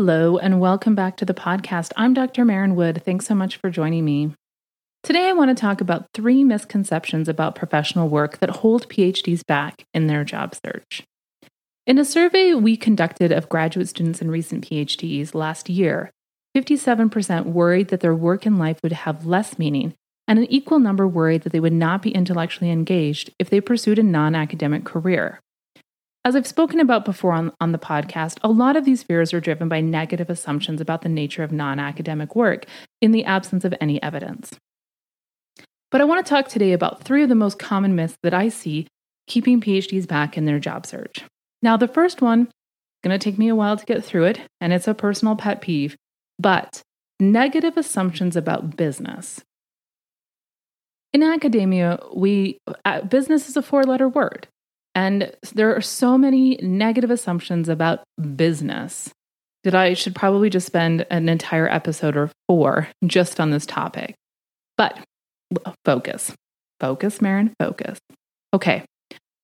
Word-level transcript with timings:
Hello, 0.00 0.38
and 0.38 0.60
welcome 0.60 0.94
back 0.94 1.16
to 1.16 1.24
the 1.24 1.34
podcast. 1.34 1.90
I'm 1.96 2.14
Dr. 2.14 2.44
Maren 2.44 2.76
Wood. 2.76 3.02
Thanks 3.04 3.26
so 3.26 3.34
much 3.34 3.56
for 3.56 3.68
joining 3.68 4.04
me. 4.04 4.32
Today, 5.02 5.28
I 5.28 5.32
want 5.32 5.48
to 5.48 5.60
talk 5.60 5.80
about 5.80 6.06
three 6.14 6.44
misconceptions 6.44 7.28
about 7.28 7.56
professional 7.56 8.08
work 8.08 8.38
that 8.38 8.48
hold 8.48 8.88
PhDs 8.88 9.44
back 9.44 9.86
in 9.92 10.06
their 10.06 10.22
job 10.22 10.54
search. 10.54 11.02
In 11.84 11.98
a 11.98 12.04
survey 12.04 12.54
we 12.54 12.76
conducted 12.76 13.32
of 13.32 13.48
graduate 13.48 13.88
students 13.88 14.20
and 14.20 14.30
recent 14.30 14.64
PhDs 14.70 15.34
last 15.34 15.68
year, 15.68 16.12
57% 16.56 17.46
worried 17.46 17.88
that 17.88 17.98
their 17.98 18.14
work 18.14 18.46
in 18.46 18.56
life 18.56 18.78
would 18.84 18.92
have 18.92 19.26
less 19.26 19.58
meaning, 19.58 19.94
and 20.28 20.38
an 20.38 20.46
equal 20.48 20.78
number 20.78 21.08
worried 21.08 21.42
that 21.42 21.50
they 21.50 21.58
would 21.58 21.72
not 21.72 22.02
be 22.02 22.12
intellectually 22.12 22.70
engaged 22.70 23.34
if 23.40 23.50
they 23.50 23.60
pursued 23.60 23.98
a 23.98 24.04
non 24.04 24.36
academic 24.36 24.84
career. 24.84 25.40
As 26.28 26.36
I've 26.36 26.46
spoken 26.46 26.78
about 26.78 27.06
before 27.06 27.32
on, 27.32 27.52
on 27.58 27.72
the 27.72 27.78
podcast, 27.78 28.36
a 28.42 28.50
lot 28.50 28.76
of 28.76 28.84
these 28.84 29.02
fears 29.02 29.32
are 29.32 29.40
driven 29.40 29.66
by 29.66 29.80
negative 29.80 30.28
assumptions 30.28 30.78
about 30.78 31.00
the 31.00 31.08
nature 31.08 31.42
of 31.42 31.52
non 31.52 31.78
academic 31.78 32.36
work 32.36 32.66
in 33.00 33.12
the 33.12 33.24
absence 33.24 33.64
of 33.64 33.74
any 33.80 34.02
evidence. 34.02 34.54
But 35.90 36.02
I 36.02 36.04
want 36.04 36.22
to 36.22 36.28
talk 36.28 36.48
today 36.48 36.74
about 36.74 37.02
three 37.02 37.22
of 37.22 37.30
the 37.30 37.34
most 37.34 37.58
common 37.58 37.96
myths 37.96 38.18
that 38.22 38.34
I 38.34 38.50
see 38.50 38.86
keeping 39.26 39.58
PhDs 39.58 40.06
back 40.06 40.36
in 40.36 40.44
their 40.44 40.58
job 40.58 40.84
search. 40.84 41.24
Now, 41.62 41.78
the 41.78 41.88
first 41.88 42.20
one 42.20 42.42
is 42.42 42.48
going 43.02 43.18
to 43.18 43.24
take 43.24 43.38
me 43.38 43.48
a 43.48 43.56
while 43.56 43.78
to 43.78 43.86
get 43.86 44.04
through 44.04 44.24
it, 44.24 44.40
and 44.60 44.74
it's 44.74 44.86
a 44.86 44.92
personal 44.92 45.34
pet 45.34 45.62
peeve, 45.62 45.96
but 46.38 46.82
negative 47.18 47.78
assumptions 47.78 48.36
about 48.36 48.76
business. 48.76 49.40
In 51.14 51.22
academia, 51.22 51.98
we 52.14 52.58
uh, 52.84 53.00
business 53.00 53.48
is 53.48 53.56
a 53.56 53.62
four-letter 53.62 54.10
word, 54.10 54.46
and 54.98 55.30
there 55.54 55.76
are 55.76 55.80
so 55.80 56.18
many 56.18 56.56
negative 56.56 57.12
assumptions 57.12 57.68
about 57.68 58.02
business 58.34 59.10
that 59.62 59.72
I 59.72 59.94
should 59.94 60.12
probably 60.12 60.50
just 60.50 60.66
spend 60.66 61.06
an 61.08 61.28
entire 61.28 61.68
episode 61.68 62.16
or 62.16 62.32
four 62.48 62.88
just 63.06 63.38
on 63.38 63.50
this 63.50 63.64
topic. 63.64 64.16
But 64.76 64.98
focus, 65.84 66.32
focus, 66.80 67.22
Maren, 67.22 67.54
focus. 67.60 68.00
Okay, 68.52 68.82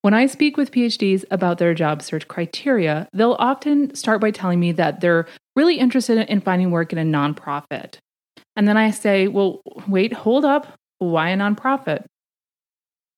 when 0.03 0.13
I 0.13 0.27
speak 0.27 0.57
with 0.57 0.73
PhDs 0.73 1.25
about 1.31 1.59
their 1.59 1.73
job 1.73 2.03
search 2.03 2.27
criteria, 2.27 3.09
they'll 3.13 3.37
often 3.39 3.95
start 3.95 4.21
by 4.21 4.33
telling 4.33 4.59
me 4.59 4.73
that 4.73 5.01
they're 5.01 5.29
really 5.55 5.79
interested 5.79 6.19
in 6.29 6.41
finding 6.41 6.73
work 6.73 6.93
in 6.93 6.99
a 6.99 7.05
nonprofit. 7.05 7.99
And 8.57 8.67
then 8.67 8.77
I 8.77 8.91
say, 8.91 9.29
well, 9.29 9.61
wait, 9.87 10.15
hold 10.15 10.45
up. 10.45 10.75
Why 10.99 11.29
a 11.29 11.37
nonprofit? 11.37 12.07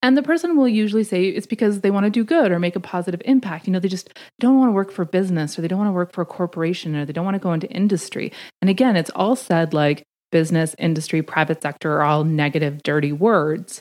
And 0.03 0.17
the 0.17 0.23
person 0.23 0.57
will 0.57 0.69
usually 0.69 1.05
say 1.05 1.25
it's 1.25 1.47
because 1.47 1.81
they 1.81 1.91
want 1.91 2.05
to 2.05 2.11
do 2.11 2.23
good 2.23 2.53
or 2.53 2.59
make 2.59 2.77
a 2.77 2.81
positive 2.81 3.23
impact. 3.25 3.67
You 3.67 3.73
know, 3.73 3.81
they 3.81 3.89
just 3.89 4.11
don't 4.39 4.59
want 4.59 4.69
to 4.69 4.73
work 4.73 4.93
for 4.93 5.05
business 5.05 5.59
or 5.59 5.63
they 5.63 5.69
don't 5.69 5.79
want 5.79 5.89
to 5.89 5.95
work 5.95 6.13
for 6.13 6.23
a 6.23 6.27
corporation 6.27 6.95
or 6.95 7.05
they 7.05 7.13
don't 7.13 7.25
want 7.25 7.35
to 7.35 7.41
go 7.41 7.53
into 7.53 7.69
industry. 7.71 8.33
And 8.61 8.71
again, 8.71 8.95
it's 8.97 9.11
all 9.11 9.37
said 9.37 9.75
like 9.75 10.05
business, 10.31 10.77
industry, 10.79 11.23
private 11.23 11.63
sector 11.63 11.93
are 11.95 12.03
all 12.03 12.25
negative, 12.25 12.83
dirty 12.83 13.13
words. 13.13 13.81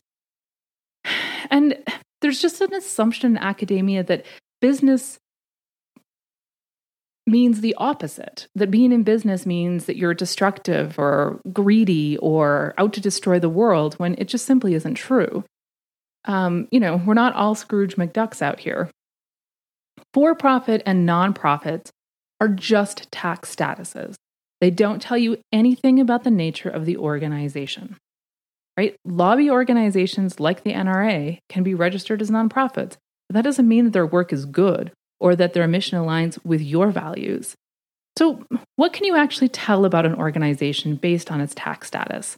And 1.52 1.78
there's 2.22 2.42
just 2.42 2.62
an 2.62 2.74
assumption 2.74 3.32
in 3.32 3.38
academia 3.38 4.04
that 4.04 4.26
business 4.62 5.20
means 7.28 7.62
the 7.62 7.76
opposite 7.76 8.48
that 8.56 8.72
being 8.72 8.92
in 8.92 9.04
business 9.04 9.46
means 9.46 9.86
that 9.86 9.98
you're 9.98 10.14
destructive 10.14 10.98
or 11.00 11.40
greedy 11.52 12.18
or 12.18 12.74
out 12.78 12.94
to 12.94 13.02
destroy 13.02 13.40
the 13.40 13.50
world 13.50 13.96
when 13.96 14.16
it 14.18 14.28
just 14.28 14.46
simply 14.46 14.74
isn't 14.76 14.96
true. 14.96 15.44
Um, 16.26 16.68
you 16.72 16.80
know, 16.80 16.98
we're 17.06 17.14
not 17.14 17.36
all 17.36 17.56
Scrooge 17.56 17.96
McDucks 17.96 18.42
out 18.42 18.60
here. 18.60 18.90
For 20.14 20.36
profit 20.36 20.82
and 20.86 21.08
nonprofits 21.08 21.90
are 22.42 22.48
just 22.48 23.12
tax 23.12 23.54
statuses. 23.54 24.16
They 24.62 24.72
don't 24.72 25.02
tell 25.02 25.18
you 25.18 25.38
anything 25.52 26.00
about 26.00 26.24
the 26.24 26.32
nature 26.32 26.70
of 26.70 26.86
the 26.86 26.98
organization 26.98 27.98
right? 28.78 28.96
Lobby 29.06 29.50
organizations 29.50 30.40
like 30.40 30.64
the 30.64 30.74
NRA 30.74 31.40
can 31.50 31.64
be 31.64 31.74
registered 31.74 32.22
as 32.22 32.30
nonprofits, 32.30 32.98
but 33.28 33.34
that 33.34 33.44
doesn't 33.44 33.68
mean 33.68 33.86
that 33.86 33.94
their 33.94 34.06
work 34.06 34.34
is 34.34 34.46
good 34.46 34.92
or 35.20 35.36
that 35.36 35.54
their 35.54 35.68
mission 35.68 35.98
aligns 35.98 36.44
with 36.44 36.62
your 36.62 36.92
values. 36.92 37.56
So, 38.18 38.46
what 38.76 38.94
can 38.94 39.06
you 39.06 39.16
actually 39.16 39.50
tell 39.50 39.86
about 39.86 40.06
an 40.06 40.16
organization 40.16 40.96
based 40.96 41.32
on 41.32 41.42
its 41.42 41.54
tax 41.56 41.88
status? 41.88 42.36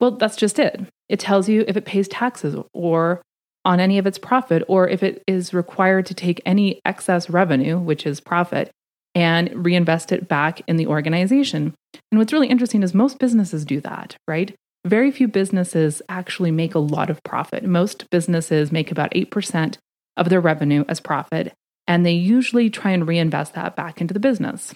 Well, 0.00 0.12
that's 0.12 0.36
just 0.36 0.58
it. 0.58 0.80
It 1.08 1.20
tells 1.20 1.48
you 1.48 1.64
if 1.68 1.76
it 1.76 1.84
pays 1.84 2.08
taxes 2.08 2.56
or 2.72 3.22
on 3.64 3.80
any 3.80 3.98
of 3.98 4.06
its 4.06 4.18
profit, 4.18 4.62
or 4.68 4.88
if 4.88 5.02
it 5.02 5.22
is 5.26 5.52
required 5.52 6.06
to 6.06 6.14
take 6.14 6.40
any 6.46 6.80
excess 6.84 7.28
revenue, 7.28 7.78
which 7.78 8.06
is 8.06 8.20
profit, 8.20 8.70
and 9.14 9.64
reinvest 9.64 10.12
it 10.12 10.28
back 10.28 10.62
in 10.66 10.76
the 10.76 10.86
organization. 10.86 11.74
And 12.10 12.18
what's 12.18 12.32
really 12.32 12.48
interesting 12.48 12.82
is 12.82 12.94
most 12.94 13.18
businesses 13.18 13.64
do 13.64 13.80
that, 13.80 14.16
right? 14.28 14.54
very 14.84 15.10
few 15.10 15.28
businesses 15.28 16.00
actually 16.08 16.50
make 16.50 16.74
a 16.74 16.78
lot 16.78 17.10
of 17.10 17.22
profit. 17.22 17.64
Most 17.64 18.08
businesses 18.10 18.72
make 18.72 18.90
about 18.90 19.12
8% 19.12 19.76
of 20.16 20.28
their 20.28 20.40
revenue 20.40 20.84
as 20.88 21.00
profit, 21.00 21.52
and 21.86 22.04
they 22.04 22.12
usually 22.12 22.70
try 22.70 22.92
and 22.92 23.06
reinvest 23.06 23.54
that 23.54 23.76
back 23.76 24.00
into 24.00 24.14
the 24.14 24.20
business. 24.20 24.74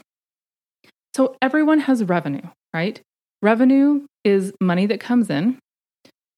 So 1.14 1.36
everyone 1.40 1.80
has 1.80 2.04
revenue, 2.04 2.42
right? 2.74 3.00
Revenue 3.40 4.06
is 4.24 4.52
money 4.60 4.86
that 4.86 5.00
comes 5.00 5.30
in 5.30 5.58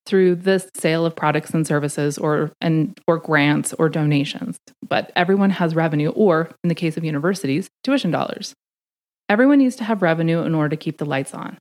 through 0.07 0.37
the 0.37 0.67
sale 0.75 1.05
of 1.05 1.17
products 1.17 1.51
and 1.51 1.67
services 1.67 2.17
or 2.17 2.53
and 2.61 2.99
or 3.07 3.19
grants 3.19 3.73
or 3.75 3.89
donations. 3.89 4.59
But 4.89 5.13
everyone 5.17 5.51
has 5.51 5.75
revenue 5.75 6.11
or 6.11 6.51
in 6.63 6.69
the 6.69 6.75
case 6.75 6.97
of 6.97 7.05
universities, 7.05 7.69
tuition 7.83 8.11
dollars. 8.11 8.55
Everyone 9.29 9.59
needs 9.59 9.77
to 9.77 9.85
have 9.85 10.03
revenue 10.03 10.43
in 10.43 10.55
order 10.55 10.71
to 10.71 10.77
keep 10.77 10.99
the 10.99 11.05
lights 11.05 11.35
on. 11.35 11.59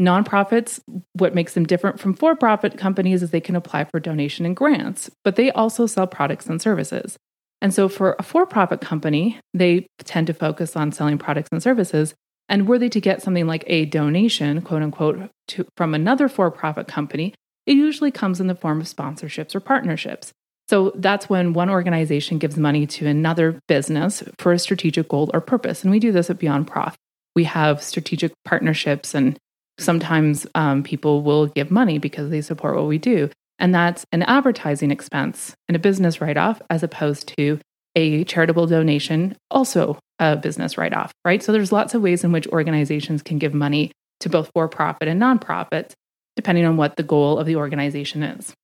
Nonprofits, 0.00 0.80
what 1.14 1.34
makes 1.34 1.54
them 1.54 1.64
different 1.64 2.00
from 2.00 2.14
for 2.14 2.34
profit 2.34 2.76
companies 2.76 3.22
is 3.22 3.30
they 3.30 3.40
can 3.40 3.56
apply 3.56 3.84
for 3.84 4.00
donation 4.00 4.46
and 4.46 4.56
grants, 4.56 5.10
but 5.24 5.36
they 5.36 5.50
also 5.52 5.86
sell 5.86 6.06
products 6.06 6.46
and 6.46 6.60
services. 6.60 7.16
And 7.60 7.72
so 7.72 7.88
for 7.88 8.16
a 8.18 8.22
for 8.22 8.44
profit 8.44 8.80
company, 8.80 9.38
they 9.54 9.86
tend 9.98 10.26
to 10.26 10.34
focus 10.34 10.76
on 10.76 10.92
selling 10.92 11.18
products 11.18 11.48
and 11.52 11.62
services. 11.62 12.14
And 12.48 12.66
were 12.66 12.78
they 12.78 12.88
to 12.88 13.00
get 13.00 13.22
something 13.22 13.46
like 13.46 13.64
a 13.68 13.84
donation, 13.84 14.62
quote 14.62 14.82
unquote, 14.82 15.30
to, 15.48 15.66
from 15.76 15.94
another 15.94 16.28
for 16.28 16.50
profit 16.50 16.88
company, 16.88 17.34
it 17.66 17.76
usually 17.76 18.10
comes 18.10 18.40
in 18.40 18.46
the 18.46 18.54
form 18.54 18.80
of 18.80 18.86
sponsorships 18.86 19.54
or 19.54 19.60
partnerships. 19.60 20.32
So 20.68 20.92
that's 20.94 21.28
when 21.28 21.52
one 21.52 21.70
organization 21.70 22.38
gives 22.38 22.56
money 22.56 22.86
to 22.86 23.06
another 23.06 23.58
business 23.68 24.22
for 24.38 24.52
a 24.52 24.58
strategic 24.58 25.08
goal 25.08 25.30
or 25.34 25.40
purpose. 25.40 25.82
And 25.82 25.90
we 25.90 25.98
do 25.98 26.12
this 26.12 26.30
at 26.30 26.38
Beyond 26.38 26.66
Prof. 26.66 26.94
We 27.34 27.44
have 27.44 27.82
strategic 27.82 28.32
partnerships 28.44 29.14
and 29.14 29.36
sometimes 29.78 30.46
um, 30.54 30.82
people 30.82 31.22
will 31.22 31.46
give 31.46 31.70
money 31.70 31.98
because 31.98 32.30
they 32.30 32.40
support 32.40 32.76
what 32.76 32.86
we 32.86 32.98
do. 32.98 33.30
And 33.58 33.74
that's 33.74 34.04
an 34.12 34.22
advertising 34.22 34.90
expense 34.90 35.54
and 35.68 35.76
a 35.76 35.80
business 35.80 36.20
write 36.20 36.36
off 36.36 36.60
as 36.70 36.82
opposed 36.82 37.32
to 37.38 37.58
a 37.94 38.24
charitable 38.24 38.66
donation, 38.66 39.36
also 39.50 39.98
a 40.18 40.36
business 40.36 40.78
write 40.78 40.94
off, 40.94 41.12
right? 41.24 41.42
So 41.42 41.52
there's 41.52 41.72
lots 41.72 41.94
of 41.94 42.02
ways 42.02 42.24
in 42.24 42.32
which 42.32 42.46
organizations 42.48 43.22
can 43.22 43.38
give 43.38 43.54
money 43.54 43.92
to 44.20 44.28
both 44.28 44.50
for 44.54 44.68
profit 44.68 45.08
and 45.08 45.20
nonprofit, 45.20 45.92
depending 46.36 46.64
on 46.64 46.76
what 46.76 46.96
the 46.96 47.02
goal 47.02 47.38
of 47.38 47.46
the 47.46 47.56
organization 47.56 48.22
is. 48.22 48.54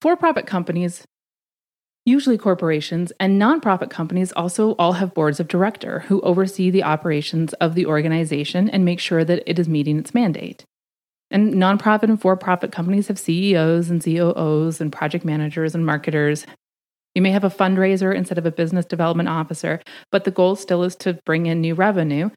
For 0.00 0.16
profit 0.16 0.46
companies 0.46 1.04
Usually, 2.06 2.38
corporations 2.38 3.12
and 3.18 3.42
nonprofit 3.42 3.90
companies 3.90 4.30
also 4.30 4.76
all 4.78 4.92
have 4.92 5.12
boards 5.12 5.40
of 5.40 5.48
director 5.48 6.00
who 6.06 6.20
oversee 6.20 6.70
the 6.70 6.84
operations 6.84 7.52
of 7.54 7.74
the 7.74 7.84
organization 7.84 8.70
and 8.70 8.84
make 8.84 9.00
sure 9.00 9.24
that 9.24 9.42
it 9.44 9.58
is 9.58 9.68
meeting 9.68 9.98
its 9.98 10.14
mandate. 10.14 10.64
And 11.32 11.54
nonprofit 11.54 12.04
and 12.04 12.20
for 12.20 12.36
profit 12.36 12.70
companies 12.70 13.08
have 13.08 13.18
CEOs 13.18 13.90
and 13.90 14.00
COOs 14.02 14.80
and 14.80 14.92
project 14.92 15.24
managers 15.24 15.74
and 15.74 15.84
marketers. 15.84 16.46
You 17.16 17.22
may 17.22 17.32
have 17.32 17.42
a 17.42 17.50
fundraiser 17.50 18.14
instead 18.14 18.38
of 18.38 18.46
a 18.46 18.52
business 18.52 18.86
development 18.86 19.28
officer, 19.28 19.82
but 20.12 20.22
the 20.22 20.30
goal 20.30 20.54
still 20.54 20.84
is 20.84 20.94
to 20.96 21.18
bring 21.26 21.46
in 21.46 21.60
new 21.60 21.74
revenue. 21.74 22.30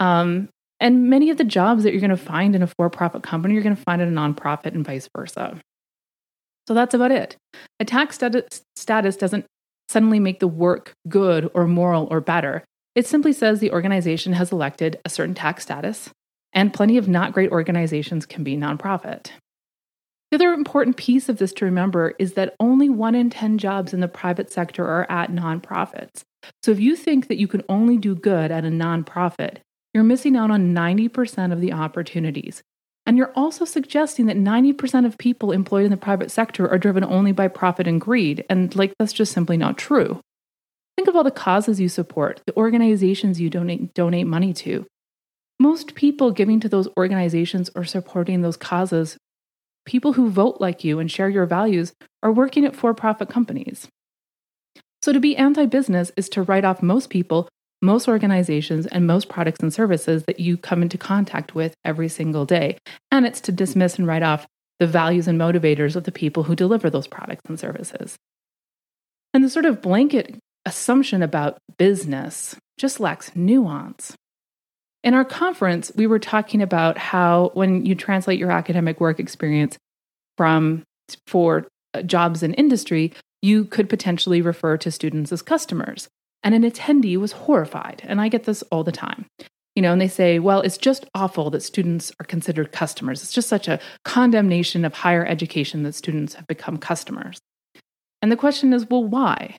Um, 0.00 0.50
and 0.80 1.08
many 1.08 1.30
of 1.30 1.38
the 1.38 1.44
jobs 1.44 1.82
that 1.82 1.92
you're 1.92 2.00
going 2.00 2.10
to 2.10 2.16
find 2.16 2.54
in 2.54 2.62
a 2.62 2.66
for 2.66 2.90
profit 2.90 3.22
company, 3.22 3.54
you're 3.54 3.62
going 3.62 3.76
to 3.76 3.82
find 3.82 4.02
in 4.02 4.08
a 4.08 4.20
nonprofit 4.20 4.74
and 4.74 4.84
vice 4.84 5.08
versa. 5.16 5.60
So 6.66 6.74
that's 6.74 6.94
about 6.94 7.12
it. 7.12 7.36
A 7.80 7.84
tax 7.84 8.16
status 8.16 9.16
doesn't 9.16 9.46
suddenly 9.88 10.18
make 10.18 10.40
the 10.40 10.48
work 10.48 10.92
good 11.08 11.50
or 11.54 11.66
moral 11.66 12.08
or 12.10 12.20
better. 12.20 12.64
It 12.94 13.06
simply 13.06 13.32
says 13.32 13.60
the 13.60 13.72
organization 13.72 14.32
has 14.32 14.52
elected 14.52 14.98
a 15.04 15.10
certain 15.10 15.34
tax 15.34 15.62
status, 15.62 16.10
and 16.52 16.72
plenty 16.72 16.96
of 16.96 17.08
not 17.08 17.32
great 17.32 17.50
organizations 17.50 18.24
can 18.24 18.44
be 18.44 18.56
nonprofit. 18.56 19.30
The 20.30 20.36
other 20.36 20.52
important 20.52 20.96
piece 20.96 21.28
of 21.28 21.38
this 21.38 21.52
to 21.54 21.64
remember 21.64 22.14
is 22.18 22.32
that 22.32 22.54
only 22.58 22.88
one 22.88 23.14
in 23.14 23.30
10 23.30 23.58
jobs 23.58 23.92
in 23.92 24.00
the 24.00 24.08
private 24.08 24.50
sector 24.50 24.84
are 24.86 25.08
at 25.10 25.30
nonprofits. 25.30 26.22
So 26.62 26.70
if 26.70 26.80
you 26.80 26.96
think 26.96 27.28
that 27.28 27.38
you 27.38 27.46
can 27.46 27.62
only 27.68 27.98
do 27.98 28.14
good 28.14 28.50
at 28.50 28.64
a 28.64 28.68
nonprofit, 28.68 29.58
you're 29.94 30.04
missing 30.04 30.36
out 30.36 30.50
on 30.50 30.74
90% 30.74 31.52
of 31.52 31.60
the 31.60 31.72
opportunities. 31.72 32.62
And 33.06 33.16
you're 33.16 33.32
also 33.36 33.64
suggesting 33.64 34.26
that 34.26 34.36
90% 34.36 35.06
of 35.06 35.18
people 35.18 35.52
employed 35.52 35.84
in 35.84 35.90
the 35.90 35.96
private 35.96 36.30
sector 36.30 36.68
are 36.68 36.78
driven 36.78 37.04
only 37.04 37.32
by 37.32 37.48
profit 37.48 37.86
and 37.86 38.00
greed. 38.00 38.44
And 38.50 38.74
like, 38.74 38.92
that's 38.98 39.12
just 39.12 39.32
simply 39.32 39.56
not 39.56 39.78
true. 39.78 40.20
Think 40.96 41.08
of 41.08 41.16
all 41.16 41.24
the 41.24 41.30
causes 41.30 41.80
you 41.80 41.88
support, 41.88 42.40
the 42.46 42.56
organizations 42.56 43.40
you 43.40 43.50
donate, 43.50 43.94
donate 43.94 44.26
money 44.26 44.52
to. 44.54 44.86
Most 45.60 45.94
people 45.94 46.30
giving 46.30 46.60
to 46.60 46.68
those 46.68 46.88
organizations 46.96 47.70
or 47.74 47.84
supporting 47.84 48.40
those 48.40 48.56
causes, 48.56 49.16
people 49.84 50.14
who 50.14 50.30
vote 50.30 50.60
like 50.60 50.82
you 50.82 50.98
and 50.98 51.10
share 51.10 51.28
your 51.28 51.46
values, 51.46 51.92
are 52.22 52.32
working 52.32 52.64
at 52.64 52.74
for 52.74 52.94
profit 52.94 53.28
companies. 53.28 53.86
So, 55.02 55.12
to 55.12 55.20
be 55.20 55.36
anti 55.36 55.66
business 55.66 56.10
is 56.16 56.28
to 56.30 56.42
write 56.42 56.64
off 56.64 56.82
most 56.82 57.10
people 57.10 57.48
most 57.84 58.08
organizations 58.08 58.86
and 58.86 59.06
most 59.06 59.28
products 59.28 59.60
and 59.60 59.72
services 59.72 60.24
that 60.26 60.40
you 60.40 60.56
come 60.56 60.82
into 60.82 60.98
contact 60.98 61.54
with 61.54 61.74
every 61.84 62.08
single 62.08 62.44
day. 62.44 62.78
And 63.12 63.26
it's 63.26 63.40
to 63.42 63.52
dismiss 63.52 63.98
and 63.98 64.06
write 64.06 64.22
off 64.22 64.46
the 64.80 64.86
values 64.86 65.28
and 65.28 65.40
motivators 65.40 65.94
of 65.94 66.04
the 66.04 66.12
people 66.12 66.42
who 66.42 66.56
deliver 66.56 66.90
those 66.90 67.06
products 67.06 67.42
and 67.48 67.60
services. 67.60 68.16
And 69.32 69.44
the 69.44 69.50
sort 69.50 69.66
of 69.66 69.82
blanket 69.82 70.36
assumption 70.64 71.22
about 71.22 71.58
business 71.78 72.56
just 72.78 73.00
lacks 73.00 73.34
nuance. 73.36 74.14
In 75.02 75.12
our 75.14 75.24
conference, 75.24 75.92
we 75.94 76.06
were 76.06 76.18
talking 76.18 76.62
about 76.62 76.96
how 76.96 77.50
when 77.54 77.84
you 77.84 77.94
translate 77.94 78.38
your 78.38 78.50
academic 78.50 79.00
work 79.00 79.20
experience 79.20 79.76
from 80.38 80.82
for 81.26 81.66
jobs 82.06 82.42
in 82.42 82.54
industry, 82.54 83.12
you 83.42 83.66
could 83.66 83.90
potentially 83.90 84.40
refer 84.40 84.78
to 84.78 84.90
students 84.90 85.30
as 85.30 85.42
customers. 85.42 86.08
And 86.44 86.54
an 86.54 86.62
attendee 86.62 87.16
was 87.16 87.32
horrified. 87.32 88.02
And 88.04 88.20
I 88.20 88.28
get 88.28 88.44
this 88.44 88.62
all 88.70 88.84
the 88.84 88.92
time. 88.92 89.26
You 89.74 89.82
know, 89.82 89.90
and 89.90 90.00
they 90.00 90.08
say, 90.08 90.38
well, 90.38 90.60
it's 90.60 90.78
just 90.78 91.04
awful 91.16 91.50
that 91.50 91.62
students 91.62 92.12
are 92.20 92.26
considered 92.26 92.70
customers. 92.70 93.22
It's 93.22 93.32
just 93.32 93.48
such 93.48 93.66
a 93.66 93.80
condemnation 94.04 94.84
of 94.84 94.94
higher 94.94 95.26
education 95.26 95.82
that 95.82 95.96
students 95.96 96.34
have 96.34 96.46
become 96.46 96.76
customers. 96.76 97.40
And 98.22 98.30
the 98.30 98.36
question 98.36 98.72
is, 98.72 98.86
well, 98.88 99.02
why? 99.02 99.56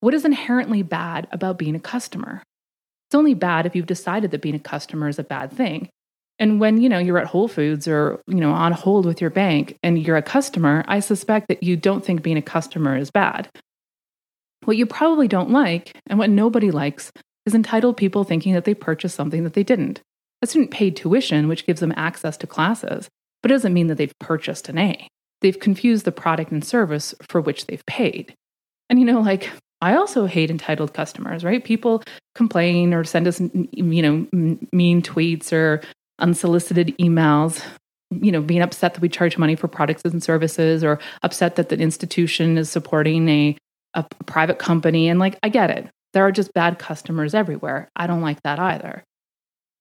What 0.00 0.14
is 0.14 0.24
inherently 0.24 0.82
bad 0.82 1.28
about 1.30 1.58
being 1.58 1.76
a 1.76 1.80
customer? 1.80 2.42
It's 3.08 3.14
only 3.14 3.34
bad 3.34 3.66
if 3.66 3.76
you've 3.76 3.86
decided 3.86 4.32
that 4.32 4.42
being 4.42 4.56
a 4.56 4.58
customer 4.58 5.08
is 5.08 5.20
a 5.20 5.24
bad 5.24 5.52
thing. 5.52 5.88
And 6.40 6.58
when, 6.58 6.80
you 6.80 6.88
know, 6.88 6.98
you're 6.98 7.18
at 7.18 7.28
Whole 7.28 7.46
Foods 7.46 7.86
or, 7.86 8.20
you 8.26 8.40
know, 8.40 8.50
on 8.50 8.72
hold 8.72 9.06
with 9.06 9.20
your 9.20 9.30
bank 9.30 9.76
and 9.84 9.98
you're 10.04 10.16
a 10.16 10.22
customer, 10.22 10.84
I 10.88 10.98
suspect 10.98 11.46
that 11.48 11.62
you 11.62 11.76
don't 11.76 12.04
think 12.04 12.22
being 12.22 12.36
a 12.36 12.42
customer 12.42 12.96
is 12.96 13.12
bad. 13.12 13.48
What 14.64 14.76
you 14.76 14.86
probably 14.86 15.28
don't 15.28 15.50
like, 15.50 15.96
and 16.06 16.18
what 16.18 16.30
nobody 16.30 16.70
likes, 16.70 17.12
is 17.46 17.54
entitled 17.54 17.96
people 17.96 18.24
thinking 18.24 18.54
that 18.54 18.64
they 18.64 18.74
purchased 18.74 19.14
something 19.16 19.44
that 19.44 19.54
they 19.54 19.62
didn't. 19.62 20.00
A 20.42 20.46
student 20.46 20.70
paid 20.70 20.96
tuition, 20.96 21.48
which 21.48 21.66
gives 21.66 21.80
them 21.80 21.92
access 21.96 22.36
to 22.38 22.46
classes, 22.46 23.08
but 23.42 23.50
it 23.50 23.54
doesn't 23.54 23.74
mean 23.74 23.88
that 23.88 23.96
they've 23.96 24.18
purchased 24.18 24.68
an 24.68 24.78
A. 24.78 25.08
They've 25.40 25.58
confused 25.58 26.04
the 26.04 26.12
product 26.12 26.50
and 26.50 26.64
service 26.64 27.14
for 27.28 27.40
which 27.40 27.66
they've 27.66 27.84
paid. 27.86 28.34
And 28.88 28.98
you 28.98 29.04
know, 29.04 29.20
like, 29.20 29.50
I 29.80 29.96
also 29.96 30.24
hate 30.24 30.50
entitled 30.50 30.94
customers, 30.94 31.44
right? 31.44 31.62
People 31.62 32.02
complain 32.34 32.94
or 32.94 33.04
send 33.04 33.28
us, 33.28 33.40
you 33.40 34.02
know, 34.02 34.26
mean 34.72 35.02
tweets 35.02 35.52
or 35.52 35.82
unsolicited 36.18 36.96
emails, 36.98 37.62
you 38.10 38.32
know, 38.32 38.40
being 38.40 38.62
upset 38.62 38.94
that 38.94 39.00
we 39.00 39.08
charge 39.08 39.36
money 39.36 39.56
for 39.56 39.68
products 39.68 40.02
and 40.04 40.22
services 40.22 40.82
or 40.82 40.98
upset 41.22 41.56
that 41.56 41.68
the 41.68 41.78
institution 41.78 42.56
is 42.56 42.70
supporting 42.70 43.28
a 43.28 43.56
a 43.94 44.04
private 44.26 44.58
company. 44.58 45.08
And 45.08 45.18
like, 45.18 45.38
I 45.42 45.48
get 45.48 45.70
it. 45.70 45.88
There 46.12 46.26
are 46.26 46.32
just 46.32 46.52
bad 46.54 46.78
customers 46.78 47.34
everywhere. 47.34 47.88
I 47.96 48.06
don't 48.06 48.20
like 48.20 48.42
that 48.42 48.58
either. 48.58 49.02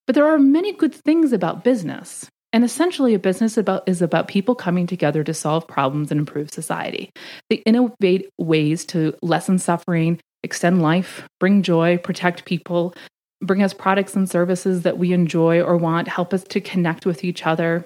But 0.05 0.15
there 0.15 0.27
are 0.27 0.39
many 0.39 0.73
good 0.73 0.93
things 0.93 1.31
about 1.31 1.63
business. 1.63 2.27
And 2.51 2.63
essentially, 2.63 3.15
a 3.15 3.19
business 3.19 3.57
about, 3.57 3.87
is 3.87 4.01
about 4.01 4.27
people 4.27 4.53
coming 4.53 4.85
together 4.85 5.23
to 5.23 5.33
solve 5.33 5.67
problems 5.67 6.11
and 6.11 6.19
improve 6.19 6.51
society. 6.51 7.09
They 7.49 7.57
innovate 7.57 8.29
ways 8.37 8.85
to 8.85 9.15
lessen 9.23 9.57
suffering, 9.57 10.19
extend 10.43 10.81
life, 10.81 11.27
bring 11.39 11.63
joy, 11.63 11.97
protect 11.97 12.45
people, 12.45 12.93
bring 13.41 13.63
us 13.63 13.73
products 13.73 14.15
and 14.15 14.29
services 14.29 14.83
that 14.83 14.99
we 14.99 15.13
enjoy 15.13 15.61
or 15.61 15.77
want, 15.77 16.07
help 16.07 16.33
us 16.33 16.43
to 16.45 16.61
connect 16.61 17.05
with 17.05 17.23
each 17.23 17.45
other. 17.45 17.85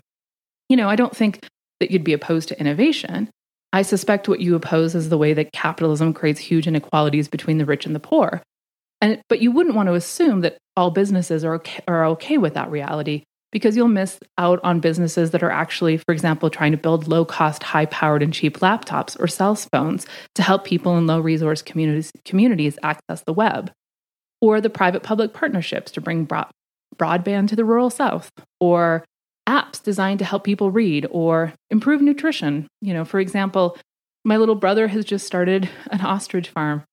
You 0.68 0.76
know, 0.76 0.90
I 0.90 0.98
don't 0.98 1.16
think 1.16 1.46
that 1.80 1.92
you'd 1.92 2.04
be 2.04 2.14
opposed 2.14 2.50
to 2.50 2.60
innovation. 2.60 3.30
I 3.74 3.81
suspect 3.81 4.30
what 4.30 4.40
you 4.40 4.56
oppose 4.56 4.96
is 4.96 5.10
the 5.10 5.18
way 5.18 5.34
that 5.34 5.52
capitalism 5.52 6.14
creates 6.14 6.40
huge 6.40 6.68
inequalities 6.68 7.28
between 7.28 7.58
the 7.58 7.66
rich 7.66 7.86
and 7.86 7.94
the 7.94 8.00
poor. 8.00 8.42
And, 9.02 9.22
but 9.30 9.42
you 9.42 9.52
wouldn't 9.52 9.75
want 9.75 9.88
to 9.88 9.94
assume 9.94 10.42
that 10.42 10.58
all 10.75 10.92
businesses 10.92 11.44
are 11.44 11.56
okay, 11.56 11.84
are 11.88 12.06
okay 12.06 12.38
with 12.38 12.54
that 12.56 12.72
reality 12.72 13.24
because 13.52 13.75
you'll 13.75 13.88
miss 13.88 14.19
out 14.38 14.60
on 14.64 14.80
businesses 14.80 15.31
that 15.31 15.44
are 15.44 15.52
actually, 15.52 15.98
for 15.98 16.12
example, 16.12 16.50
trying 16.50 16.72
to 16.72 16.78
build 16.78 17.08
low 17.08 17.24
cost, 17.25 17.64
high 17.64 17.86
powered, 17.86 18.24
and 18.24 18.34
cheap 18.34 18.60
laptops 18.60 19.19
or 19.19 19.28
cell 19.28 19.56
phones 19.56 20.06
to 20.36 20.42
help 20.42 20.66
people 20.66 20.98
in 20.98 21.08
low 21.08 21.19
resource 21.19 21.62
communities, 21.62 22.12
communities 22.25 22.78
access 22.84 23.22
the 23.25 23.34
web, 23.34 23.72
or 24.42 24.60
the 24.60 24.69
private 24.69 25.04
public 25.04 25.34
partnerships 25.34 25.92
to 25.92 26.02
bring 26.02 26.25
broad, 26.25 26.50
broadband 26.98 27.48
to 27.50 27.56
the 27.56 27.66
rural 27.66 27.90
South, 27.90 28.31
or 28.60 29.06
apps 29.48 29.82
designed 29.82 30.20
to 30.20 30.26
help 30.26 30.44
people 30.44 30.72
read 30.72 31.08
or 31.10 31.54
improve 31.70 32.02
nutrition. 32.02 32.68
You 32.82 32.94
know, 32.94 33.06
for 33.06 33.20
example, 33.20 33.78
my 34.24 34.38
little 34.38 34.56
brother 34.56 34.88
has 34.88 35.06
just 35.06 35.26
started 35.26 35.70
an 35.92 36.02
ostrich 36.02 36.50
farm 36.50 36.84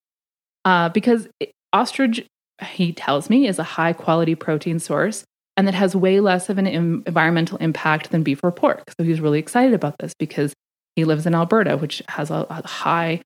uh, 0.65 0.89
because 0.91 1.29
ostrich, 1.73 2.25
he 2.63 2.93
tells 2.93 3.29
me, 3.29 3.47
is 3.49 3.59
a 3.59 3.65
high 3.65 3.93
quality 3.93 4.35
protein 4.35 4.79
source 4.79 5.25
and 5.57 5.67
that 5.67 5.75
has 5.75 5.95
way 5.95 6.21
less 6.21 6.49
of 6.49 6.59
an 6.59 6.67
Im- 6.67 7.03
environmental 7.07 7.59
impact 7.59 8.11
than 8.11 8.23
beef 8.23 8.41
or 8.43 8.53
pork. 8.53 8.83
So 8.99 9.05
he's 9.05 9.21
really 9.21 9.39
excited 9.39 9.75
about 9.75 9.97
this 9.99 10.15
because 10.19 10.53
he 10.97 11.05
lives 11.05 11.27
in 11.27 11.35
Alberta, 11.35 11.77
which 11.77 12.03
has 12.09 12.31
a, 12.31 12.47
a 12.49 12.67
high 12.67 13.21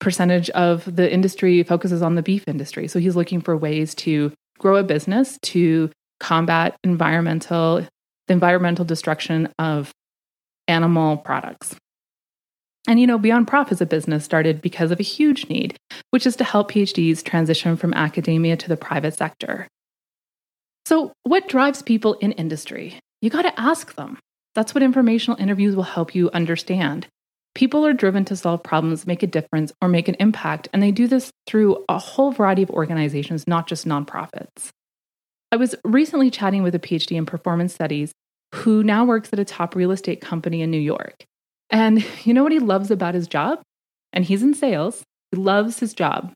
percentage 0.00 0.50
of 0.50 0.96
the 0.96 1.10
industry 1.10 1.62
focuses 1.62 2.02
on 2.02 2.14
the 2.14 2.22
beef 2.22 2.44
industry. 2.46 2.88
So 2.88 2.98
he's 2.98 3.16
looking 3.16 3.40
for 3.40 3.56
ways 3.56 3.94
to 3.96 4.32
grow 4.58 4.76
a 4.76 4.82
business 4.82 5.38
to 5.42 5.90
combat 6.20 6.76
environmental 6.84 7.86
the 8.26 8.34
environmental 8.34 8.84
destruction 8.84 9.48
of 9.58 9.92
animal 10.68 11.16
products. 11.16 11.76
And 12.86 13.00
you 13.00 13.06
know, 13.06 13.18
Beyond 13.18 13.48
Prof 13.48 13.72
as 13.72 13.80
a 13.80 13.86
business 13.86 14.24
started 14.24 14.60
because 14.60 14.90
of 14.90 15.00
a 15.00 15.04
huge 15.04 15.48
need, 15.48 15.76
which 16.10 16.26
is 16.26 16.36
to 16.36 16.44
help 16.44 16.70
PhDs 16.70 17.22
transition 17.22 17.76
from 17.76 17.94
academia 17.94 18.56
to 18.58 18.68
the 18.68 18.76
private 18.76 19.14
sector. 19.14 19.66
So, 20.84 21.12
what 21.22 21.48
drives 21.48 21.80
people 21.80 22.14
in 22.14 22.32
industry? 22.32 22.98
You 23.22 23.30
got 23.30 23.42
to 23.42 23.58
ask 23.58 23.94
them. 23.94 24.18
That's 24.54 24.74
what 24.74 24.82
informational 24.82 25.40
interviews 25.40 25.74
will 25.74 25.82
help 25.82 26.14
you 26.14 26.30
understand. 26.32 27.06
People 27.54 27.86
are 27.86 27.94
driven 27.94 28.24
to 28.26 28.36
solve 28.36 28.62
problems, 28.62 29.06
make 29.06 29.22
a 29.22 29.28
difference, 29.28 29.72
or 29.80 29.88
make 29.88 30.08
an 30.08 30.16
impact, 30.20 30.68
and 30.72 30.82
they 30.82 30.90
do 30.90 31.06
this 31.06 31.30
through 31.46 31.84
a 31.88 31.98
whole 31.98 32.32
variety 32.32 32.62
of 32.62 32.70
organizations, 32.70 33.46
not 33.46 33.66
just 33.66 33.86
nonprofits. 33.86 34.70
I 35.54 35.56
was 35.56 35.76
recently 35.84 36.32
chatting 36.32 36.64
with 36.64 36.74
a 36.74 36.80
PhD 36.80 37.16
in 37.16 37.26
performance 37.26 37.72
studies 37.72 38.10
who 38.56 38.82
now 38.82 39.04
works 39.04 39.32
at 39.32 39.38
a 39.38 39.44
top 39.44 39.76
real 39.76 39.92
estate 39.92 40.20
company 40.20 40.62
in 40.62 40.70
New 40.72 40.80
York. 40.80 41.24
And 41.70 42.04
you 42.24 42.34
know 42.34 42.42
what 42.42 42.50
he 42.50 42.58
loves 42.58 42.90
about 42.90 43.14
his 43.14 43.28
job? 43.28 43.62
And 44.12 44.24
he's 44.24 44.42
in 44.42 44.54
sales. 44.54 45.04
He 45.30 45.36
loves 45.36 45.78
his 45.78 45.94
job. 45.94 46.32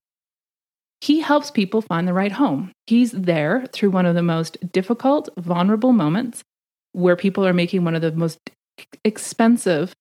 He 1.00 1.18
helps 1.18 1.50
people 1.50 1.82
find 1.82 2.06
the 2.06 2.12
right 2.12 2.30
home. 2.30 2.70
He's 2.87 3.10
there 3.10 3.66
through 3.72 3.90
one 3.90 4.06
of 4.06 4.14
the 4.14 4.22
most 4.22 4.56
difficult, 4.70 5.28
vulnerable 5.37 5.92
moments 5.92 6.44
where 6.92 7.16
people 7.16 7.44
are 7.44 7.52
making 7.52 7.82
one 7.82 7.96
of 7.96 8.02
the 8.02 8.12
most 8.12 8.38
expensive 9.04 9.94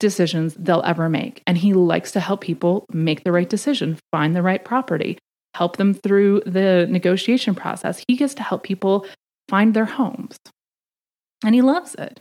decisions 0.00 0.54
they'll 0.54 0.82
ever 0.84 1.08
make. 1.08 1.44
And 1.46 1.58
he 1.58 1.74
likes 1.74 2.10
to 2.10 2.18
help 2.18 2.40
people 2.40 2.86
make 2.92 3.22
the 3.22 3.30
right 3.30 3.48
decision, 3.48 4.00
find 4.10 4.34
the 4.34 4.42
right 4.42 4.64
property, 4.64 5.16
help 5.54 5.76
them 5.76 5.94
through 5.94 6.42
the 6.46 6.86
negotiation 6.88 7.54
process. 7.54 8.02
He 8.06 8.16
gets 8.16 8.34
to 8.34 8.42
help 8.42 8.62
people 8.62 9.06
find 9.48 9.74
their 9.74 9.86
homes. 9.86 10.36
And 11.44 11.54
he 11.54 11.62
loves 11.62 11.94
it. 11.94 12.20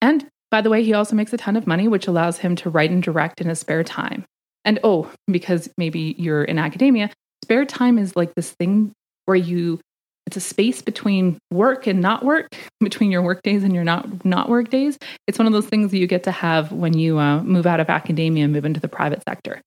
And 0.00 0.26
by 0.50 0.60
the 0.60 0.70
way, 0.70 0.82
he 0.82 0.92
also 0.92 1.16
makes 1.16 1.32
a 1.32 1.36
ton 1.36 1.56
of 1.56 1.66
money, 1.66 1.88
which 1.88 2.06
allows 2.06 2.38
him 2.38 2.56
to 2.56 2.70
write 2.70 2.90
and 2.90 3.02
direct 3.02 3.40
in 3.40 3.48
his 3.48 3.60
spare 3.60 3.84
time. 3.84 4.24
And 4.64 4.78
oh, 4.84 5.10
because 5.26 5.68
maybe 5.76 6.14
you're 6.18 6.44
in 6.44 6.58
academia, 6.58 7.10
spare 7.42 7.64
time 7.64 7.98
is 7.98 8.14
like 8.14 8.34
this 8.34 8.50
thing 8.50 8.92
where 9.24 9.36
you 9.36 9.80
it's 10.26 10.36
a 10.36 10.40
space 10.40 10.82
between 10.82 11.36
work 11.50 11.88
and 11.88 12.00
not 12.00 12.24
work, 12.24 12.46
between 12.80 13.10
your 13.10 13.22
work 13.22 13.42
days 13.42 13.64
and 13.64 13.74
your 13.74 13.82
not 13.82 14.24
not 14.24 14.48
work 14.48 14.70
days. 14.70 14.96
It's 15.26 15.38
one 15.38 15.46
of 15.46 15.52
those 15.52 15.66
things 15.66 15.90
that 15.90 15.98
you 15.98 16.06
get 16.06 16.22
to 16.24 16.30
have 16.30 16.70
when 16.70 16.96
you 16.96 17.18
uh, 17.18 17.42
move 17.42 17.66
out 17.66 17.80
of 17.80 17.90
academia 17.90 18.44
and 18.44 18.52
move 18.52 18.64
into 18.64 18.80
the 18.80 18.88
private 18.88 19.22
sector 19.28 19.60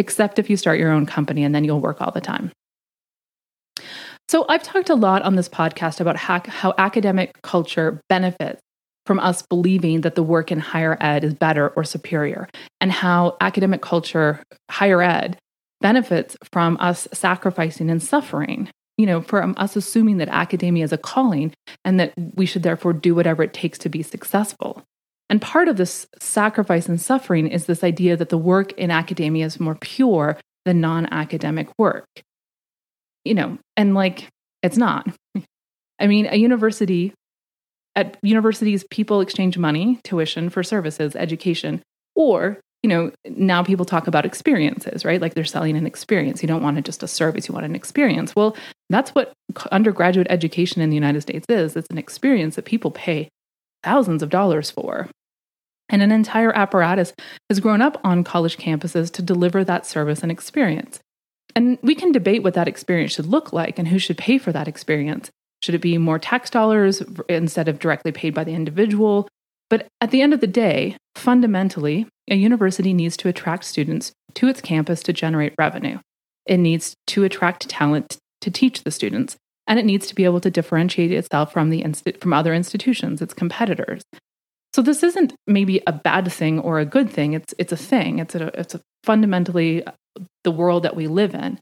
except 0.00 0.38
if 0.38 0.48
you 0.48 0.56
start 0.56 0.78
your 0.78 0.90
own 0.90 1.04
company 1.04 1.44
and 1.44 1.54
then 1.54 1.62
you'll 1.62 1.80
work 1.80 2.00
all 2.00 2.10
the 2.10 2.22
time. 2.22 2.50
So, 4.28 4.46
I've 4.48 4.62
talked 4.62 4.88
a 4.88 4.94
lot 4.94 5.22
on 5.22 5.36
this 5.36 5.48
podcast 5.48 6.00
about 6.00 6.16
how, 6.16 6.40
how 6.46 6.72
academic 6.78 7.32
culture 7.42 8.00
benefits 8.08 8.60
from 9.04 9.18
us 9.18 9.42
believing 9.42 10.02
that 10.02 10.14
the 10.14 10.22
work 10.22 10.50
in 10.50 10.58
higher 10.58 10.96
ed 11.00 11.24
is 11.24 11.34
better 11.34 11.68
or 11.70 11.84
superior, 11.84 12.48
and 12.80 12.92
how 12.92 13.36
academic 13.40 13.82
culture, 13.82 14.42
higher 14.70 15.02
ed, 15.02 15.36
benefits 15.80 16.36
from 16.52 16.76
us 16.80 17.08
sacrificing 17.12 17.90
and 17.90 18.02
suffering. 18.02 18.68
You 18.96 19.06
know, 19.06 19.20
from 19.20 19.54
us 19.56 19.76
assuming 19.76 20.18
that 20.18 20.28
academia 20.28 20.84
is 20.84 20.92
a 20.92 20.98
calling 20.98 21.52
and 21.84 21.98
that 21.98 22.12
we 22.34 22.46
should 22.46 22.62
therefore 22.62 22.92
do 22.92 23.14
whatever 23.14 23.42
it 23.42 23.54
takes 23.54 23.78
to 23.78 23.88
be 23.88 24.02
successful. 24.02 24.84
And 25.30 25.40
part 25.40 25.68
of 25.68 25.76
this 25.76 26.08
sacrifice 26.18 26.88
and 26.88 27.00
suffering 27.00 27.46
is 27.46 27.66
this 27.66 27.84
idea 27.84 28.16
that 28.16 28.30
the 28.30 28.36
work 28.36 28.72
in 28.72 28.90
academia 28.90 29.46
is 29.46 29.60
more 29.60 29.76
pure 29.76 30.36
than 30.64 30.80
non 30.80 31.06
academic 31.12 31.68
work. 31.78 32.04
You 33.24 33.34
know, 33.34 33.58
and 33.76 33.94
like 33.94 34.28
it's 34.62 34.76
not. 34.76 35.06
I 36.00 36.06
mean, 36.06 36.26
a 36.26 36.36
university, 36.36 37.14
at 37.94 38.16
universities, 38.22 38.84
people 38.90 39.20
exchange 39.20 39.56
money, 39.56 40.00
tuition 40.02 40.50
for 40.50 40.62
services, 40.62 41.14
education, 41.14 41.82
or 42.16 42.58
you 42.82 42.88
know, 42.88 43.12
now 43.26 43.62
people 43.62 43.84
talk 43.84 44.06
about 44.06 44.24
experiences, 44.24 45.04
right? 45.04 45.20
Like 45.20 45.34
they're 45.34 45.44
selling 45.44 45.76
an 45.76 45.86
experience. 45.86 46.42
You 46.42 46.48
don't 46.48 46.62
want 46.62 46.82
just 46.84 47.02
a 47.02 47.08
service, 47.08 47.46
you 47.46 47.52
want 47.52 47.66
an 47.66 47.76
experience. 47.76 48.34
Well, 48.34 48.56
that's 48.88 49.10
what 49.10 49.32
undergraduate 49.70 50.28
education 50.30 50.80
in 50.80 50.88
the 50.88 50.96
United 50.96 51.20
States 51.20 51.44
is. 51.50 51.76
It's 51.76 51.90
an 51.90 51.98
experience 51.98 52.56
that 52.56 52.64
people 52.64 52.90
pay 52.90 53.28
thousands 53.84 54.22
of 54.22 54.30
dollars 54.30 54.70
for. 54.70 55.08
And 55.90 56.02
an 56.02 56.12
entire 56.12 56.56
apparatus 56.56 57.12
has 57.50 57.60
grown 57.60 57.82
up 57.82 58.00
on 58.04 58.24
college 58.24 58.56
campuses 58.56 59.10
to 59.12 59.22
deliver 59.22 59.64
that 59.64 59.84
service 59.84 60.22
and 60.22 60.32
experience. 60.32 61.00
And 61.54 61.78
we 61.82 61.96
can 61.96 62.12
debate 62.12 62.44
what 62.44 62.54
that 62.54 62.68
experience 62.68 63.12
should 63.12 63.26
look 63.26 63.52
like 63.52 63.78
and 63.78 63.88
who 63.88 63.98
should 63.98 64.16
pay 64.16 64.38
for 64.38 64.52
that 64.52 64.68
experience. 64.68 65.30
Should 65.62 65.74
it 65.74 65.82
be 65.82 65.98
more 65.98 66.18
tax 66.18 66.48
dollars 66.48 67.02
instead 67.28 67.68
of 67.68 67.80
directly 67.80 68.12
paid 68.12 68.34
by 68.34 68.44
the 68.44 68.54
individual? 68.54 69.28
But 69.68 69.88
at 70.00 70.10
the 70.10 70.22
end 70.22 70.32
of 70.32 70.40
the 70.40 70.46
day, 70.46 70.96
fundamentally, 71.16 72.06
a 72.30 72.36
university 72.36 72.92
needs 72.92 73.16
to 73.18 73.28
attract 73.28 73.64
students 73.64 74.12
to 74.34 74.48
its 74.48 74.60
campus 74.60 75.02
to 75.02 75.12
generate 75.12 75.54
revenue. 75.58 75.98
It 76.46 76.58
needs 76.58 76.94
to 77.08 77.24
attract 77.24 77.68
talent 77.68 78.16
to 78.40 78.50
teach 78.50 78.84
the 78.84 78.90
students, 78.90 79.36
and 79.66 79.78
it 79.78 79.84
needs 79.84 80.06
to 80.06 80.14
be 80.14 80.24
able 80.24 80.40
to 80.40 80.50
differentiate 80.50 81.12
itself 81.12 81.52
from, 81.52 81.70
the 81.70 81.82
insti- 81.82 82.20
from 82.20 82.32
other 82.32 82.54
institutions, 82.54 83.20
its 83.20 83.34
competitors. 83.34 84.02
So 84.72 84.82
this 84.82 85.02
isn't 85.02 85.34
maybe 85.46 85.82
a 85.86 85.92
bad 85.92 86.30
thing 86.32 86.60
or 86.60 86.78
a 86.78 86.84
good 86.84 87.10
thing. 87.10 87.32
It's 87.32 87.54
it's 87.58 87.72
a 87.72 87.76
thing. 87.76 88.18
It's 88.18 88.34
a 88.34 88.46
it's 88.58 88.74
a 88.74 88.80
fundamentally 89.04 89.84
uh, 89.84 89.92
the 90.44 90.50
world 90.50 90.84
that 90.84 90.96
we 90.96 91.06
live 91.06 91.34
in. 91.34 91.58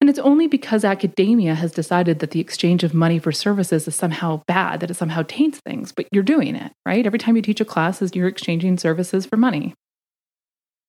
And 0.00 0.10
it's 0.10 0.18
only 0.18 0.46
because 0.46 0.84
academia 0.84 1.54
has 1.54 1.72
decided 1.72 2.18
that 2.18 2.30
the 2.30 2.40
exchange 2.40 2.84
of 2.84 2.92
money 2.92 3.18
for 3.18 3.32
services 3.32 3.88
is 3.88 3.96
somehow 3.96 4.42
bad, 4.46 4.80
that 4.80 4.90
it 4.90 4.94
somehow 4.94 5.22
taints 5.22 5.58
things, 5.64 5.90
but 5.90 6.06
you're 6.12 6.22
doing 6.22 6.54
it, 6.54 6.70
right? 6.84 7.06
Every 7.06 7.18
time 7.18 7.34
you 7.34 7.42
teach 7.42 7.62
a 7.62 7.64
class 7.64 8.02
you're 8.14 8.28
exchanging 8.28 8.76
services 8.76 9.24
for 9.24 9.38
money. 9.38 9.74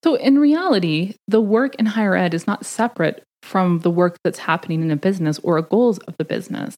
So 0.03 0.15
in 0.15 0.39
reality, 0.39 1.15
the 1.27 1.41
work 1.41 1.75
in 1.75 1.85
higher 1.85 2.15
ed 2.15 2.33
is 2.33 2.47
not 2.47 2.65
separate 2.65 3.23
from 3.41 3.79
the 3.79 3.89
work 3.89 4.17
that's 4.23 4.39
happening 4.39 4.81
in 4.81 4.91
a 4.91 4.97
business 4.97 5.39
or 5.39 5.57
a 5.57 5.63
goals 5.63 5.99
of 5.99 6.15
the 6.17 6.25
business. 6.25 6.75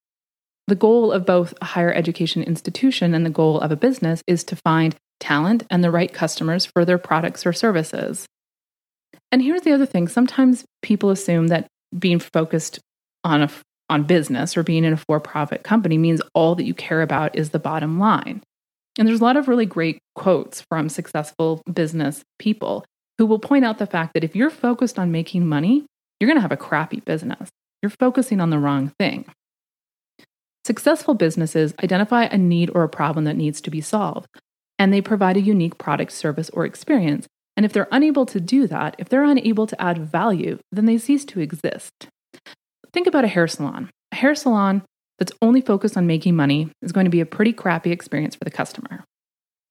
The 0.70 0.76
goal 0.76 1.12
of 1.12 1.26
both 1.26 1.56
a 1.64 1.66
higher 1.66 1.92
education 1.92 2.44
institution 2.44 3.16
and 3.16 3.26
the 3.26 3.32
goal 3.32 3.60
of 3.60 3.72
a 3.72 3.76
business 3.76 4.22
is 4.28 4.44
to 4.44 4.56
find 4.56 4.96
talent 5.20 5.64
and 5.72 5.84
the 5.84 5.90
right 5.90 6.14
customers 6.14 6.64
for 6.64 6.86
their 6.86 7.00
products 7.00 7.44
or 7.44 7.54
services. 7.54 8.28
And 9.32 9.42
here's 9.42 9.64
the 9.64 9.72
other 9.72 9.88
thing 9.88 10.08
sometimes 10.08 10.66
people 10.84 11.10
assume 11.10 11.48
that 11.48 11.66
being 11.98 12.20
focused 12.20 12.78
on 13.24 13.42
a 13.42 13.50
on 13.90 14.04
business 14.04 14.56
or 14.56 14.62
being 14.62 14.84
in 14.84 14.94
a 14.94 14.98
for-profit 14.98 15.64
company 15.64 15.98
means 15.98 16.22
all 16.36 16.54
that 16.54 16.66
you 16.66 16.76
care 16.76 17.02
about 17.02 17.36
is 17.36 17.50
the 17.50 17.58
bottom 17.58 17.98
line. 17.98 18.44
And 19.00 19.08
there's 19.08 19.22
a 19.22 19.24
lot 19.24 19.38
of 19.38 19.48
really 19.48 19.66
great 19.66 19.98
quotes 20.14 20.62
from 20.70 20.88
successful 20.88 21.64
business 21.74 22.22
people 22.38 22.86
who 23.18 23.26
will 23.26 23.40
point 23.40 23.66
out 23.66 23.80
the 23.80 23.88
fact 23.88 24.14
that 24.14 24.24
if 24.24 24.36
you're 24.36 24.52
focused 24.52 25.00
on 25.00 25.12
making 25.12 25.48
money, 25.48 25.88
you're 26.20 26.28
going 26.28 26.38
to 26.38 26.44
have 26.44 26.52
a 26.52 26.58
crappy 26.58 27.00
business. 27.00 27.50
You're 27.82 27.90
focusing 27.90 28.40
on 28.40 28.52
the 28.52 28.60
wrong 28.60 28.94
thing. 29.00 29.26
Successful 30.70 31.16
businesses 31.16 31.74
identify 31.82 32.26
a 32.26 32.38
need 32.38 32.70
or 32.76 32.84
a 32.84 32.90
problem 32.90 33.26
that 33.26 33.36
needs 33.36 33.60
to 33.60 33.72
be 33.72 33.82
solved, 33.82 34.28
and 34.78 34.94
they 34.94 35.02
provide 35.02 35.36
a 35.36 35.42
unique 35.42 35.80
product, 35.80 36.12
service, 36.12 36.52
or 36.52 36.64
experience. 36.64 37.26
And 37.58 37.66
if 37.66 37.74
they're 37.74 37.88
unable 37.92 38.28
to 38.28 38.40
do 38.40 38.68
that, 38.68 38.96
if 39.00 39.10
they're 39.10 39.24
unable 39.24 39.66
to 39.66 39.82
add 39.82 39.98
value, 39.98 40.60
then 40.72 40.86
they 40.86 41.00
cease 41.00 41.26
to 41.26 41.40
exist. 41.40 42.10
Think 42.94 43.08
about 43.08 43.24
a 43.24 43.30
hair 43.30 43.48
salon. 43.48 43.90
A 44.12 44.18
hair 44.18 44.36
salon 44.36 44.84
that's 45.18 45.32
only 45.42 45.62
focused 45.62 45.98
on 45.98 46.06
making 46.06 46.36
money 46.36 46.70
is 46.84 46.92
going 46.92 47.06
to 47.06 47.10
be 47.10 47.22
a 47.22 47.26
pretty 47.26 47.52
crappy 47.52 47.92
experience 47.92 48.36
for 48.36 48.44
the 48.44 48.52
customer. 48.52 49.04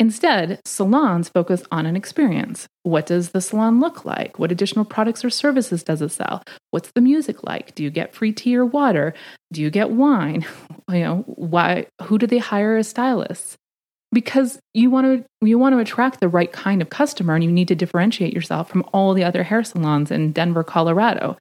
Instead, 0.00 0.60
salons 0.64 1.28
focus 1.28 1.64
on 1.72 1.84
an 1.84 1.96
experience. 1.96 2.68
What 2.84 3.06
does 3.06 3.30
the 3.30 3.40
salon 3.40 3.80
look 3.80 4.04
like? 4.04 4.38
What 4.38 4.52
additional 4.52 4.84
products 4.84 5.24
or 5.24 5.30
services 5.30 5.82
does 5.82 6.00
it 6.00 6.10
sell? 6.10 6.44
What's 6.70 6.92
the 6.92 7.00
music 7.00 7.42
like? 7.44 7.74
Do 7.74 7.82
you 7.82 7.90
get 7.90 8.14
free 8.14 8.32
tea 8.32 8.56
or 8.56 8.64
water? 8.64 9.12
Do 9.52 9.60
you 9.60 9.70
get 9.70 9.90
wine? 9.90 10.46
You 10.90 11.00
know, 11.00 11.16
why 11.26 11.86
who 12.04 12.16
do 12.16 12.26
they 12.26 12.38
hire 12.38 12.78
as 12.78 12.88
stylists? 12.88 13.58
Because 14.10 14.58
you 14.72 14.88
want 14.88 15.06
to 15.06 15.46
you 15.46 15.58
want 15.58 15.74
to 15.74 15.80
attract 15.80 16.18
the 16.18 16.30
right 16.30 16.50
kind 16.50 16.80
of 16.80 16.88
customer 16.88 17.34
and 17.34 17.44
you 17.44 17.52
need 17.52 17.68
to 17.68 17.74
differentiate 17.74 18.32
yourself 18.32 18.70
from 18.70 18.88
all 18.94 19.12
the 19.12 19.22
other 19.22 19.42
hair 19.42 19.62
salons 19.62 20.10
in 20.10 20.32
Denver, 20.32 20.64
Colorado. 20.64 21.36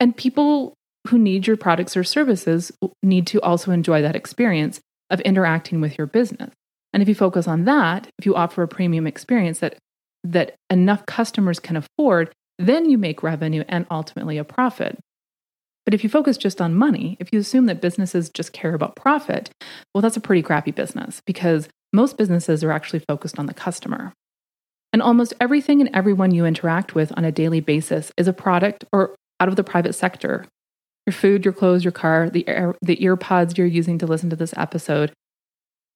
And 0.00 0.16
people 0.16 0.72
who 1.08 1.18
need 1.18 1.46
your 1.46 1.58
products 1.58 1.94
or 1.94 2.04
services 2.04 2.72
need 3.02 3.26
to 3.26 3.40
also 3.42 3.70
enjoy 3.70 4.00
that 4.00 4.16
experience 4.16 4.80
of 5.10 5.20
interacting 5.20 5.82
with 5.82 5.98
your 5.98 6.06
business. 6.06 6.54
And 6.94 7.02
if 7.02 7.08
you 7.08 7.14
focus 7.14 7.48
on 7.48 7.64
that, 7.64 8.06
if 8.18 8.24
you 8.24 8.36
offer 8.36 8.62
a 8.62 8.68
premium 8.68 9.06
experience 9.06 9.58
that 9.58 9.76
that 10.22 10.54
enough 10.70 11.04
customers 11.04 11.58
can 11.58 11.76
afford, 11.76 12.32
then 12.58 12.88
you 12.88 12.96
make 12.96 13.22
revenue 13.22 13.64
and 13.68 13.84
ultimately 13.90 14.38
a 14.38 14.44
profit. 14.44 14.98
But 15.84 15.92
if 15.92 16.02
you 16.02 16.08
focus 16.08 16.38
just 16.38 16.62
on 16.62 16.74
money, 16.74 17.18
if 17.20 17.28
you 17.32 17.40
assume 17.40 17.66
that 17.66 17.82
businesses 17.82 18.30
just 18.30 18.54
care 18.54 18.74
about 18.74 18.96
profit, 18.96 19.50
well, 19.92 20.00
that's 20.00 20.16
a 20.16 20.20
pretty 20.20 20.40
crappy 20.40 20.70
business 20.70 21.20
because 21.26 21.68
most 21.92 22.16
businesses 22.16 22.64
are 22.64 22.72
actually 22.72 23.00
focused 23.00 23.38
on 23.38 23.46
the 23.46 23.54
customer. 23.54 24.12
And 24.92 25.02
almost 25.02 25.34
everything 25.40 25.80
and 25.80 25.90
everyone 25.92 26.32
you 26.32 26.46
interact 26.46 26.94
with 26.94 27.12
on 27.16 27.24
a 27.24 27.32
daily 27.32 27.60
basis 27.60 28.12
is 28.16 28.28
a 28.28 28.32
product 28.32 28.84
or 28.92 29.14
out 29.40 29.48
of 29.48 29.56
the 29.56 29.64
private 29.64 29.94
sector. 29.94 30.46
Your 31.06 31.12
food, 31.12 31.44
your 31.44 31.52
clothes, 31.52 31.84
your 31.84 31.92
car, 31.92 32.30
the, 32.30 32.48
air, 32.48 32.74
the 32.80 33.02
ear 33.04 33.16
pods 33.16 33.58
you're 33.58 33.66
using 33.66 33.98
to 33.98 34.06
listen 34.06 34.30
to 34.30 34.36
this 34.36 34.54
episode, 34.56 35.12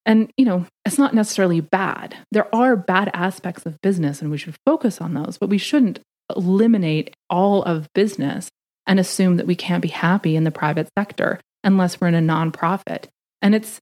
and, 0.07 0.31
you 0.37 0.45
know, 0.45 0.67
it's 0.85 0.99
not 0.99 1.15
necessarily 1.15 1.61
bad. 1.61 2.17
There 2.33 2.53
are 2.55 2.77
bad 2.77 3.11
aspects 3.13 3.67
of 3.67 3.81
business 3.83 4.23
and 4.23 4.31
we 4.31 4.39
should 4.39 4.57
focus 4.65 5.01
on 5.01 5.15
those, 5.15 5.39
but 5.39 5.51
we 5.51 5.59
shouldn't 5.59 6.01
eliminate 6.35 7.15
all 7.29 7.63
of 7.63 7.93
business 7.95 8.49
and 8.87 8.99
assume 8.99 9.37
that 9.37 9.47
we 9.47 9.55
can't 9.55 9.83
be 9.83 9.89
happy 9.89 10.35
in 10.35 10.45
the 10.45 10.51
private 10.51 10.89
sector 10.99 11.41
unless 11.63 12.01
we're 12.01 12.09
in 12.09 12.15
a 12.15 12.21
nonprofit. 12.21 13.05
And 13.43 13.55
it's, 13.55 13.81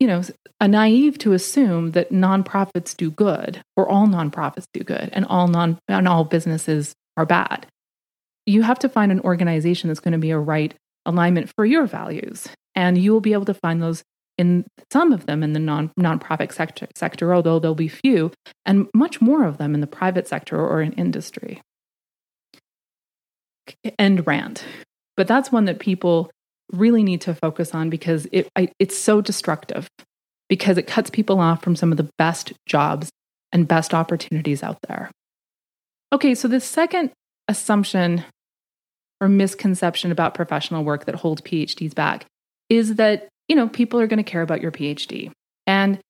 you 0.00 0.06
know, 0.06 0.22
a 0.60 0.66
naive 0.66 1.18
to 1.18 1.32
assume 1.32 1.92
that 1.92 2.10
nonprofits 2.10 2.96
do 2.96 3.10
good 3.10 3.62
or 3.76 3.88
all 3.88 4.06
nonprofits 4.06 4.66
do 4.72 4.82
good 4.82 5.10
and 5.12 5.24
all 5.26 5.48
non 5.48 5.78
and 5.88 6.08
all 6.08 6.24
businesses 6.24 6.94
are 7.16 7.26
bad. 7.26 7.66
You 8.46 8.62
have 8.62 8.80
to 8.80 8.88
find 8.88 9.12
an 9.12 9.20
organization 9.20 9.88
that's 9.88 10.00
going 10.00 10.12
to 10.12 10.18
be 10.18 10.30
a 10.30 10.38
right 10.38 10.74
alignment 11.06 11.52
for 11.54 11.64
your 11.64 11.86
values. 11.86 12.48
And 12.74 12.98
you 12.98 13.12
will 13.12 13.20
be 13.20 13.32
able 13.32 13.44
to 13.44 13.54
find 13.54 13.82
those 13.82 14.02
in 14.38 14.64
some 14.92 15.12
of 15.12 15.26
them 15.26 15.42
in 15.42 15.52
the 15.52 15.60
non 15.60 15.90
nonprofit 15.98 16.52
sector, 16.52 16.86
sector, 16.96 17.34
although 17.34 17.58
there'll 17.58 17.74
be 17.74 17.88
few, 17.88 18.30
and 18.64 18.88
much 18.94 19.20
more 19.20 19.44
of 19.44 19.58
them 19.58 19.74
in 19.74 19.80
the 19.80 19.86
private 19.86 20.26
sector 20.26 20.58
or 20.58 20.80
in 20.82 20.92
industry. 20.92 21.60
End 23.98 24.26
rant. 24.26 24.64
But 25.16 25.28
that's 25.28 25.52
one 25.52 25.66
that 25.66 25.78
people 25.78 26.30
really 26.72 27.02
need 27.02 27.20
to 27.22 27.34
focus 27.34 27.74
on 27.74 27.90
because 27.90 28.26
it, 28.32 28.48
I, 28.56 28.68
it's 28.78 28.96
so 28.96 29.20
destructive 29.20 29.88
because 30.48 30.78
it 30.78 30.86
cuts 30.86 31.10
people 31.10 31.38
off 31.38 31.62
from 31.62 31.76
some 31.76 31.92
of 31.92 31.98
the 31.98 32.10
best 32.18 32.52
jobs 32.66 33.10
and 33.52 33.68
best 33.68 33.94
opportunities 33.94 34.62
out 34.62 34.78
there. 34.88 35.10
Okay, 36.12 36.34
so 36.34 36.48
the 36.48 36.60
second 36.60 37.10
assumption 37.48 38.24
or 39.20 39.28
misconception 39.28 40.10
about 40.10 40.34
professional 40.34 40.84
work 40.84 41.04
that 41.04 41.14
holds 41.14 41.42
PhDs 41.42 41.94
back 41.94 42.26
is 42.68 42.96
that 42.96 43.28
you 43.52 43.56
know, 43.56 43.68
people 43.68 44.00
are 44.00 44.06
going 44.06 44.16
to 44.16 44.22
care 44.22 44.40
about 44.40 44.62
your 44.62 44.72
PhD. 44.72 45.30
And 45.66 46.00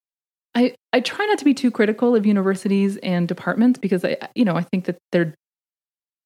I, 0.55 0.77
I 0.93 1.01
try 1.01 1.27
not 1.27 1.39
to 1.39 1.45
be 1.45 1.55
too 1.55 1.73
critical 1.73 2.15
of 2.15 2.25
universities 2.25 2.99
and 2.99 3.27
departments 3.27 3.81
because 3.81 4.05
I, 4.05 4.17
you 4.37 4.45
know, 4.45 4.55
I 4.55 4.63
think 4.63 4.85
that 4.85 4.97
their 5.11 5.35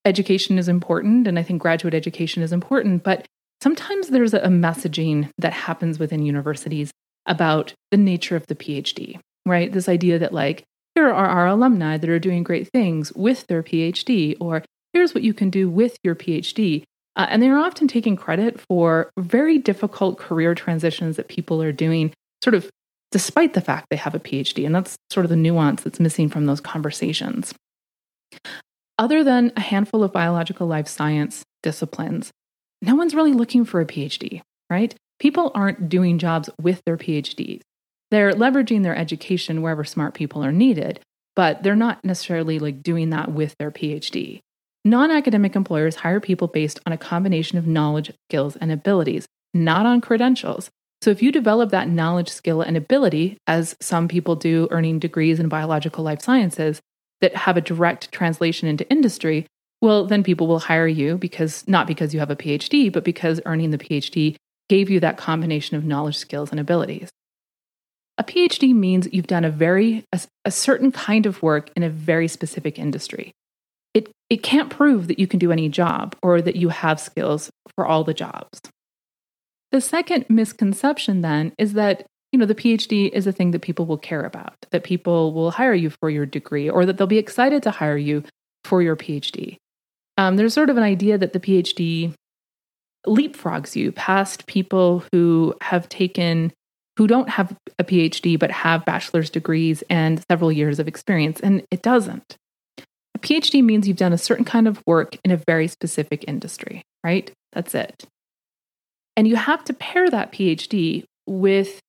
education 0.04 0.58
is 0.58 0.68
important 0.68 1.26
and 1.26 1.38
I 1.38 1.42
think 1.42 1.62
graduate 1.62 1.94
education 1.94 2.42
is 2.42 2.52
important. 2.52 3.02
But 3.02 3.24
sometimes 3.62 4.08
there's 4.08 4.34
a 4.34 4.40
messaging 4.40 5.30
that 5.38 5.54
happens 5.54 5.98
within 5.98 6.22
universities 6.22 6.90
about 7.24 7.72
the 7.90 7.96
nature 7.96 8.36
of 8.36 8.46
the 8.48 8.54
PhD, 8.54 9.18
right? 9.46 9.72
This 9.72 9.88
idea 9.88 10.18
that, 10.18 10.34
like, 10.34 10.64
here 10.94 11.08
are 11.08 11.14
our 11.14 11.46
alumni 11.46 11.96
that 11.96 12.10
are 12.10 12.18
doing 12.18 12.42
great 12.42 12.68
things 12.68 13.10
with 13.14 13.46
their 13.46 13.62
PhD, 13.62 14.36
or 14.38 14.62
here's 14.92 15.14
what 15.14 15.24
you 15.24 15.32
can 15.32 15.48
do 15.48 15.70
with 15.70 15.96
your 16.04 16.14
PhD. 16.14 16.84
Uh, 17.16 17.26
and 17.30 17.42
they're 17.42 17.58
often 17.58 17.88
taking 17.88 18.14
credit 18.14 18.60
for 18.60 19.10
very 19.18 19.58
difficult 19.58 20.18
career 20.18 20.54
transitions 20.54 21.16
that 21.16 21.28
people 21.28 21.62
are 21.62 21.72
doing, 21.72 22.12
sort 22.44 22.54
of 22.54 22.70
despite 23.10 23.54
the 23.54 23.60
fact 23.60 23.86
they 23.88 23.96
have 23.96 24.14
a 24.14 24.20
PhD. 24.20 24.66
And 24.66 24.74
that's 24.74 24.96
sort 25.10 25.24
of 25.24 25.30
the 25.30 25.36
nuance 25.36 25.82
that's 25.82 25.98
missing 26.00 26.28
from 26.28 26.46
those 26.46 26.60
conversations. 26.60 27.54
Other 28.98 29.24
than 29.24 29.52
a 29.56 29.60
handful 29.60 30.02
of 30.02 30.12
biological 30.12 30.66
life 30.66 30.88
science 30.88 31.42
disciplines, 31.62 32.30
no 32.82 32.94
one's 32.94 33.14
really 33.14 33.32
looking 33.32 33.64
for 33.64 33.80
a 33.80 33.86
PhD, 33.86 34.42
right? 34.68 34.94
People 35.18 35.50
aren't 35.54 35.88
doing 35.88 36.18
jobs 36.18 36.50
with 36.60 36.82
their 36.84 36.96
PhDs. 36.96 37.62
They're 38.10 38.32
leveraging 38.32 38.82
their 38.82 38.96
education 38.96 39.62
wherever 39.62 39.84
smart 39.84 40.14
people 40.14 40.44
are 40.44 40.52
needed, 40.52 41.00
but 41.34 41.62
they're 41.62 41.74
not 41.74 42.04
necessarily 42.04 42.58
like 42.58 42.82
doing 42.82 43.10
that 43.10 43.32
with 43.32 43.54
their 43.58 43.70
PhD. 43.70 44.40
Non 44.86 45.10
academic 45.10 45.56
employers 45.56 45.96
hire 45.96 46.20
people 46.20 46.46
based 46.46 46.78
on 46.86 46.92
a 46.92 46.96
combination 46.96 47.58
of 47.58 47.66
knowledge, 47.66 48.12
skills, 48.30 48.54
and 48.54 48.70
abilities, 48.70 49.26
not 49.52 49.84
on 49.84 50.00
credentials. 50.00 50.70
So 51.02 51.10
if 51.10 51.20
you 51.20 51.32
develop 51.32 51.70
that 51.70 51.88
knowledge, 51.88 52.28
skill, 52.28 52.62
and 52.62 52.76
ability, 52.76 53.36
as 53.48 53.74
some 53.80 54.06
people 54.06 54.36
do 54.36 54.68
earning 54.70 55.00
degrees 55.00 55.40
in 55.40 55.48
biological 55.48 56.04
life 56.04 56.22
sciences 56.22 56.80
that 57.20 57.34
have 57.34 57.56
a 57.56 57.60
direct 57.60 58.12
translation 58.12 58.68
into 58.68 58.88
industry, 58.88 59.48
well, 59.82 60.06
then 60.06 60.22
people 60.22 60.46
will 60.46 60.60
hire 60.60 60.86
you 60.86 61.18
because 61.18 61.66
not 61.66 61.88
because 61.88 62.14
you 62.14 62.20
have 62.20 62.30
a 62.30 62.36
PhD, 62.36 62.92
but 62.92 63.02
because 63.02 63.40
earning 63.44 63.72
the 63.72 63.78
PhD 63.78 64.36
gave 64.68 64.88
you 64.88 65.00
that 65.00 65.16
combination 65.16 65.76
of 65.76 65.84
knowledge, 65.84 66.16
skills, 66.16 66.52
and 66.52 66.60
abilities. 66.60 67.10
A 68.18 68.22
PhD 68.22 68.72
means 68.72 69.08
you've 69.10 69.26
done 69.26 69.44
a 69.44 69.50
very 69.50 70.04
a, 70.12 70.20
a 70.44 70.52
certain 70.52 70.92
kind 70.92 71.26
of 71.26 71.42
work 71.42 71.70
in 71.74 71.82
a 71.82 71.90
very 71.90 72.28
specific 72.28 72.78
industry 72.78 73.32
it, 74.30 74.42
can't 74.42 74.70
prove 74.70 75.08
that 75.08 75.18
you 75.18 75.26
can 75.26 75.38
do 75.38 75.52
any 75.52 75.68
job 75.68 76.16
or 76.22 76.40
that 76.42 76.56
you 76.56 76.68
have 76.68 77.00
skills 77.00 77.50
for 77.74 77.86
all 77.86 78.04
the 78.04 78.14
jobs. 78.14 78.60
The 79.72 79.80
second 79.80 80.26
misconception 80.28 81.20
then 81.20 81.52
is 81.58 81.74
that 81.74 82.06
you 82.32 82.38
know 82.38 82.46
the 82.46 82.54
PhD 82.54 83.10
is 83.10 83.26
a 83.26 83.32
thing 83.32 83.52
that 83.52 83.62
people 83.62 83.86
will 83.86 83.98
care 83.98 84.24
about, 84.24 84.54
that 84.70 84.84
people 84.84 85.32
will 85.32 85.50
hire 85.50 85.74
you 85.74 85.90
for 85.90 86.10
your 86.10 86.26
degree, 86.26 86.68
or 86.68 86.84
that 86.86 86.98
they'll 86.98 87.06
be 87.06 87.18
excited 87.18 87.62
to 87.62 87.70
hire 87.70 87.96
you 87.96 88.24
for 88.64 88.82
your 88.82 88.96
PhD. 88.96 89.56
Um, 90.18 90.36
there's 90.36 90.54
sort 90.54 90.70
of 90.70 90.76
an 90.76 90.82
idea 90.82 91.18
that 91.18 91.32
the 91.32 91.40
PhD 91.40 92.14
leapfrogs 93.06 93.76
you 93.76 93.92
past 93.92 94.46
people 94.46 95.04
who 95.12 95.54
have 95.60 95.88
taken 95.88 96.52
who 96.96 97.06
don't 97.06 97.28
have 97.28 97.54
a 97.78 97.84
PhD 97.84 98.38
but 98.38 98.50
have 98.50 98.84
bachelor's 98.84 99.30
degrees 99.30 99.84
and 99.90 100.22
several 100.30 100.50
years 100.50 100.78
of 100.78 100.88
experience, 100.88 101.40
and 101.40 101.62
it 101.70 101.82
doesn't. 101.82 102.36
A 103.16 103.18
PhD 103.18 103.64
means 103.64 103.88
you've 103.88 103.96
done 103.96 104.12
a 104.12 104.18
certain 104.18 104.44
kind 104.44 104.68
of 104.68 104.82
work 104.86 105.16
in 105.24 105.30
a 105.30 105.38
very 105.38 105.68
specific 105.68 106.22
industry, 106.28 106.82
right? 107.02 107.32
That's 107.54 107.74
it. 107.74 108.04
And 109.16 109.26
you 109.26 109.36
have 109.36 109.64
to 109.64 109.72
pair 109.72 110.10
that 110.10 110.32
PhD 110.32 111.04
with 111.26 111.80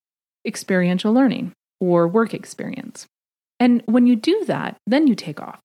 experiential 0.46 1.12
learning 1.12 1.52
or 1.82 2.08
work 2.08 2.34
experience. 2.34 3.08
And 3.60 3.84
when 3.88 4.08
you 4.08 4.16
do 4.16 4.46
that, 4.46 4.78
then 4.88 5.06
you 5.06 5.16
take 5.16 5.42
off. 5.42 5.60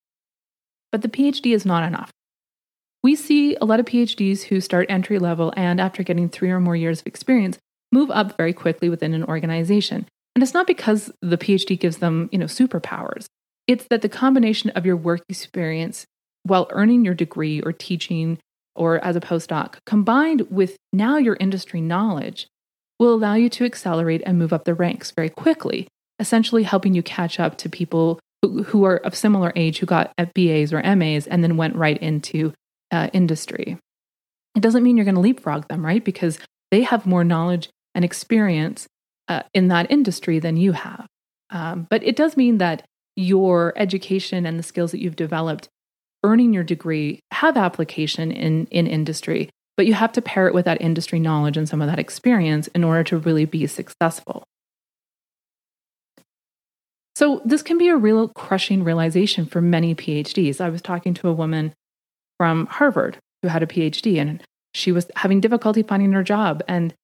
But 0.90 1.02
the 1.02 1.08
PhD 1.08 1.54
is 1.54 1.64
not 1.64 1.84
enough. 1.84 2.10
We 3.04 3.14
see 3.14 3.54
a 3.54 3.64
lot 3.64 3.78
of 3.78 3.86
PhDs 3.86 4.42
who 4.42 4.60
start 4.60 4.86
entry 4.88 5.20
level 5.20 5.54
and 5.56 5.80
after 5.80 6.02
getting 6.02 6.28
three 6.28 6.50
or 6.50 6.58
more 6.58 6.74
years 6.74 7.02
of 7.02 7.06
experience, 7.06 7.56
move 7.92 8.10
up 8.10 8.36
very 8.36 8.52
quickly 8.52 8.88
within 8.88 9.14
an 9.14 9.22
organization. 9.22 10.08
And 10.34 10.42
it's 10.42 10.54
not 10.54 10.66
because 10.66 11.12
the 11.22 11.38
PhD 11.38 11.78
gives 11.78 11.98
them, 11.98 12.28
you 12.32 12.38
know, 12.38 12.46
superpowers. 12.46 13.26
It's 13.66 13.86
that 13.90 14.02
the 14.02 14.08
combination 14.08 14.70
of 14.70 14.84
your 14.84 14.96
work 14.96 15.22
experience 15.28 16.06
while 16.44 16.66
earning 16.70 17.04
your 17.04 17.14
degree 17.14 17.60
or 17.60 17.72
teaching 17.72 18.38
or 18.74 19.04
as 19.04 19.16
a 19.16 19.20
postdoc, 19.20 19.76
combined 19.86 20.46
with 20.50 20.76
now 20.92 21.16
your 21.18 21.36
industry 21.38 21.80
knowledge, 21.80 22.48
will 22.98 23.14
allow 23.14 23.34
you 23.34 23.48
to 23.50 23.64
accelerate 23.64 24.22
and 24.24 24.38
move 24.38 24.52
up 24.52 24.64
the 24.64 24.74
ranks 24.74 25.10
very 25.10 25.28
quickly, 25.28 25.88
essentially 26.18 26.62
helping 26.62 26.94
you 26.94 27.02
catch 27.02 27.38
up 27.38 27.58
to 27.58 27.68
people 27.68 28.18
who, 28.40 28.62
who 28.62 28.84
are 28.84 28.96
of 28.98 29.14
similar 29.14 29.52
age 29.56 29.78
who 29.78 29.86
got 29.86 30.12
BAs 30.16 30.72
or 30.72 30.82
MAs 30.96 31.26
and 31.26 31.42
then 31.42 31.56
went 31.56 31.76
right 31.76 31.98
into 31.98 32.52
uh, 32.90 33.08
industry. 33.12 33.78
It 34.54 34.60
doesn't 34.60 34.82
mean 34.82 34.96
you're 34.96 35.04
going 35.04 35.14
to 35.14 35.20
leapfrog 35.20 35.68
them, 35.68 35.84
right? 35.84 36.04
Because 36.04 36.38
they 36.70 36.82
have 36.82 37.06
more 37.06 37.24
knowledge 37.24 37.68
and 37.94 38.04
experience 38.04 38.86
uh, 39.28 39.42
in 39.54 39.68
that 39.68 39.90
industry 39.90 40.38
than 40.38 40.56
you 40.56 40.72
have. 40.72 41.06
Um, 41.50 41.86
but 41.90 42.02
it 42.02 42.16
does 42.16 42.36
mean 42.36 42.58
that 42.58 42.84
your 43.16 43.72
education 43.76 44.46
and 44.46 44.58
the 44.58 44.62
skills 44.62 44.90
that 44.92 45.00
you've 45.00 45.16
developed 45.16 45.68
earning 46.24 46.52
your 46.52 46.64
degree 46.64 47.20
have 47.32 47.56
application 47.56 48.30
in, 48.30 48.66
in 48.66 48.86
industry, 48.86 49.50
but 49.76 49.86
you 49.86 49.94
have 49.94 50.12
to 50.12 50.22
pair 50.22 50.46
it 50.46 50.54
with 50.54 50.64
that 50.64 50.80
industry 50.80 51.18
knowledge 51.18 51.56
and 51.56 51.68
some 51.68 51.82
of 51.82 51.88
that 51.88 51.98
experience 51.98 52.68
in 52.68 52.84
order 52.84 53.02
to 53.02 53.18
really 53.18 53.44
be 53.44 53.66
successful. 53.66 54.44
So, 57.14 57.42
this 57.44 57.62
can 57.62 57.76
be 57.76 57.88
a 57.88 57.96
real 57.96 58.28
crushing 58.28 58.84
realization 58.84 59.44
for 59.44 59.60
many 59.60 59.94
PhDs. 59.94 60.60
I 60.60 60.70
was 60.70 60.80
talking 60.80 61.12
to 61.14 61.28
a 61.28 61.32
woman 61.32 61.74
from 62.38 62.66
Harvard 62.66 63.18
who 63.42 63.48
had 63.48 63.62
a 63.62 63.66
PhD 63.66 64.18
and 64.18 64.42
she 64.74 64.92
was 64.92 65.10
having 65.16 65.40
difficulty 65.40 65.82
finding 65.82 66.12
her 66.12 66.22
job. 66.22 66.62
And 66.66 66.94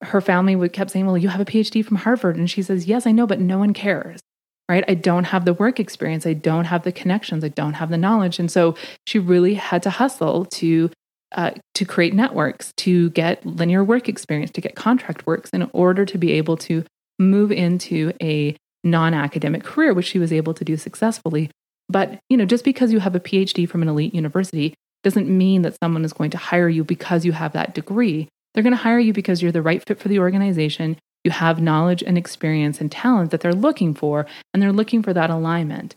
her 0.00 0.20
family 0.20 0.56
would 0.56 0.72
kept 0.72 0.90
saying, 0.90 1.04
Well, 1.04 1.18
you 1.18 1.28
have 1.28 1.40
a 1.40 1.44
PhD 1.44 1.84
from 1.84 1.98
Harvard. 1.98 2.36
And 2.36 2.50
she 2.50 2.62
says, 2.62 2.86
Yes, 2.86 3.06
I 3.06 3.12
know, 3.12 3.26
but 3.26 3.40
no 3.40 3.58
one 3.58 3.74
cares 3.74 4.20
right? 4.68 4.84
I 4.86 4.94
don't 4.94 5.24
have 5.24 5.44
the 5.44 5.54
work 5.54 5.80
experience. 5.80 6.26
I 6.26 6.34
don't 6.34 6.66
have 6.66 6.84
the 6.84 6.92
connections. 6.92 7.42
I 7.42 7.48
don't 7.48 7.74
have 7.74 7.90
the 7.90 7.96
knowledge. 7.96 8.38
And 8.38 8.50
so 8.50 8.74
she 9.06 9.18
really 9.18 9.54
had 9.54 9.82
to 9.84 9.90
hustle 9.90 10.44
to 10.46 10.90
uh, 11.32 11.50
to 11.74 11.84
create 11.84 12.14
networks, 12.14 12.72
to 12.78 13.10
get 13.10 13.44
linear 13.44 13.84
work 13.84 14.08
experience, 14.08 14.50
to 14.50 14.62
get 14.62 14.74
contract 14.74 15.26
works 15.26 15.50
in 15.50 15.68
order 15.74 16.06
to 16.06 16.16
be 16.16 16.32
able 16.32 16.56
to 16.56 16.84
move 17.18 17.52
into 17.52 18.12
a 18.22 18.56
non-academic 18.82 19.62
career, 19.62 19.92
which 19.92 20.06
she 20.06 20.18
was 20.18 20.32
able 20.32 20.54
to 20.54 20.64
do 20.64 20.78
successfully. 20.78 21.50
But 21.90 22.18
you 22.30 22.36
know, 22.36 22.46
just 22.46 22.64
because 22.64 22.92
you 22.92 23.00
have 23.00 23.14
a 23.14 23.20
PhD 23.20 23.68
from 23.68 23.82
an 23.82 23.88
elite 23.88 24.14
university 24.14 24.74
doesn't 25.04 25.28
mean 25.28 25.62
that 25.62 25.76
someone 25.82 26.04
is 26.04 26.12
going 26.12 26.30
to 26.30 26.38
hire 26.38 26.68
you 26.68 26.82
because 26.82 27.24
you 27.24 27.32
have 27.32 27.52
that 27.52 27.74
degree. 27.74 28.28
They're 28.54 28.62
going 28.62 28.72
to 28.72 28.82
hire 28.82 28.98
you 28.98 29.12
because 29.12 29.42
you're 29.42 29.52
the 29.52 29.62
right 29.62 29.82
fit 29.86 30.00
for 30.00 30.08
the 30.08 30.18
organization 30.18 30.96
you 31.28 31.32
have 31.32 31.60
knowledge 31.60 32.02
and 32.02 32.16
experience 32.16 32.80
and 32.80 32.90
talent 32.90 33.30
that 33.30 33.42
they're 33.42 33.52
looking 33.52 33.92
for, 33.94 34.26
and 34.52 34.62
they're 34.62 34.72
looking 34.72 35.02
for 35.02 35.12
that 35.12 35.28
alignment. 35.28 35.94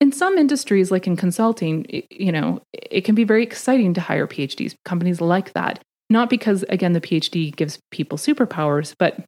In 0.00 0.10
some 0.10 0.38
industries, 0.38 0.90
like 0.90 1.06
in 1.06 1.16
consulting, 1.16 1.84
you 2.10 2.32
know, 2.32 2.62
it 2.72 3.02
can 3.02 3.14
be 3.14 3.24
very 3.24 3.42
exciting 3.42 3.92
to 3.92 4.00
hire 4.00 4.26
PhDs. 4.26 4.74
Companies 4.86 5.20
like 5.20 5.52
that, 5.52 5.80
not 6.08 6.30
because, 6.30 6.64
again, 6.70 6.94
the 6.94 7.00
PhD 7.02 7.54
gives 7.54 7.78
people 7.90 8.16
superpowers, 8.16 8.94
but 8.98 9.20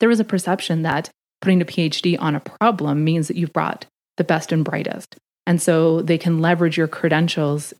there 0.00 0.10
is 0.10 0.18
a 0.18 0.24
perception 0.24 0.82
that 0.82 1.08
putting 1.40 1.62
a 1.62 1.64
PhD 1.64 2.16
on 2.20 2.34
a 2.34 2.40
problem 2.40 3.04
means 3.04 3.28
that 3.28 3.36
you've 3.36 3.52
brought 3.52 3.86
the 4.16 4.24
best 4.24 4.50
and 4.50 4.64
brightest. 4.64 5.16
And 5.46 5.62
so 5.62 6.02
they 6.02 6.18
can 6.18 6.40
leverage 6.40 6.76
your 6.76 6.88
credentials 6.88 7.72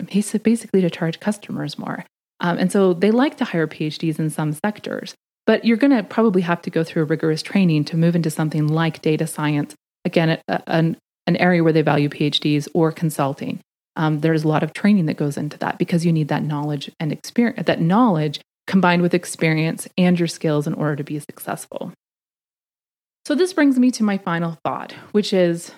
basically 0.44 0.80
to 0.80 0.90
charge 0.90 1.18
customers 1.18 1.76
more. 1.78 2.04
Um, 2.38 2.58
and 2.58 2.70
so 2.70 2.94
they 2.94 3.10
like 3.10 3.36
to 3.38 3.44
hire 3.44 3.66
PhDs 3.66 4.20
in 4.20 4.30
some 4.30 4.52
sectors. 4.52 5.14
But 5.50 5.64
you're 5.64 5.76
going 5.76 5.90
to 5.90 6.04
probably 6.04 6.42
have 6.42 6.62
to 6.62 6.70
go 6.70 6.84
through 6.84 7.02
a 7.02 7.06
rigorous 7.06 7.42
training 7.42 7.84
to 7.86 7.96
move 7.96 8.14
into 8.14 8.30
something 8.30 8.68
like 8.68 9.02
data 9.02 9.26
science, 9.26 9.74
again, 10.04 10.38
a, 10.46 10.62
an, 10.70 10.96
an 11.26 11.36
area 11.38 11.64
where 11.64 11.72
they 11.72 11.82
value 11.82 12.08
PhDs 12.08 12.68
or 12.72 12.92
consulting. 12.92 13.58
Um, 13.96 14.20
there's 14.20 14.44
a 14.44 14.48
lot 14.48 14.62
of 14.62 14.72
training 14.72 15.06
that 15.06 15.16
goes 15.16 15.36
into 15.36 15.58
that 15.58 15.76
because 15.76 16.06
you 16.06 16.12
need 16.12 16.28
that 16.28 16.44
knowledge 16.44 16.88
and 17.00 17.10
experience, 17.10 17.66
that 17.66 17.80
knowledge 17.80 18.40
combined 18.68 19.02
with 19.02 19.12
experience 19.12 19.88
and 19.98 20.16
your 20.20 20.28
skills 20.28 20.68
in 20.68 20.74
order 20.74 20.94
to 20.94 21.02
be 21.02 21.18
successful. 21.18 21.92
So, 23.24 23.34
this 23.34 23.52
brings 23.52 23.76
me 23.76 23.90
to 23.90 24.04
my 24.04 24.18
final 24.18 24.56
thought, 24.64 24.92
which 25.10 25.32
is 25.32 25.72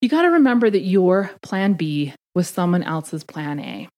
you 0.00 0.08
got 0.08 0.22
to 0.22 0.28
remember 0.28 0.70
that 0.70 0.86
your 0.86 1.32
plan 1.42 1.74
B 1.74 2.14
was 2.34 2.48
someone 2.48 2.82
else's 2.82 3.24
plan 3.24 3.60
A. 3.60 3.88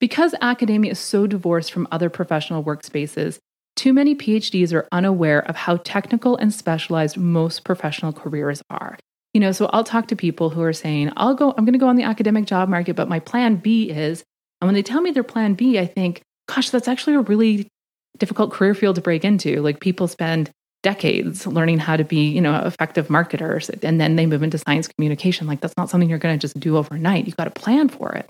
Because 0.00 0.34
academia 0.40 0.92
is 0.92 0.98
so 0.98 1.26
divorced 1.26 1.70
from 1.70 1.86
other 1.92 2.08
professional 2.08 2.64
workspaces, 2.64 3.38
too 3.76 3.92
many 3.92 4.14
PhDs 4.14 4.72
are 4.72 4.88
unaware 4.90 5.40
of 5.40 5.56
how 5.56 5.76
technical 5.76 6.36
and 6.36 6.52
specialized 6.52 7.18
most 7.18 7.64
professional 7.64 8.12
careers 8.12 8.62
are. 8.70 8.98
You 9.34 9.40
know, 9.40 9.52
so 9.52 9.66
I'll 9.66 9.84
talk 9.84 10.08
to 10.08 10.16
people 10.16 10.50
who 10.50 10.62
are 10.62 10.72
saying, 10.72 11.12
I'll 11.18 11.34
go, 11.34 11.50
I'm 11.50 11.66
going 11.66 11.74
to 11.74 11.78
go 11.78 11.88
on 11.88 11.96
the 11.96 12.02
academic 12.02 12.46
job 12.46 12.68
market, 12.70 12.96
but 12.96 13.10
my 13.10 13.20
plan 13.20 13.56
B 13.56 13.90
is, 13.90 14.24
and 14.60 14.68
when 14.68 14.74
they 14.74 14.82
tell 14.82 15.02
me 15.02 15.10
their 15.10 15.22
plan 15.22 15.52
B, 15.52 15.78
I 15.78 15.86
think, 15.86 16.22
gosh, 16.48 16.70
that's 16.70 16.88
actually 16.88 17.14
a 17.16 17.20
really 17.20 17.68
difficult 18.16 18.52
career 18.52 18.74
field 18.74 18.96
to 18.96 19.02
break 19.02 19.24
into. 19.24 19.60
Like 19.60 19.80
people 19.80 20.08
spend 20.08 20.50
decades 20.82 21.46
learning 21.46 21.78
how 21.78 21.96
to 21.96 22.04
be, 22.04 22.28
you 22.28 22.40
know, 22.40 22.56
effective 22.64 23.10
marketers, 23.10 23.68
and 23.68 24.00
then 24.00 24.16
they 24.16 24.24
move 24.24 24.42
into 24.42 24.58
science 24.58 24.88
communication. 24.88 25.46
Like 25.46 25.60
that's 25.60 25.76
not 25.76 25.90
something 25.90 26.08
you're 26.08 26.18
going 26.18 26.38
to 26.38 26.40
just 26.40 26.58
do 26.58 26.78
overnight. 26.78 27.26
You've 27.26 27.36
got 27.36 27.44
to 27.44 27.50
plan 27.50 27.90
for 27.90 28.12
it 28.12 28.28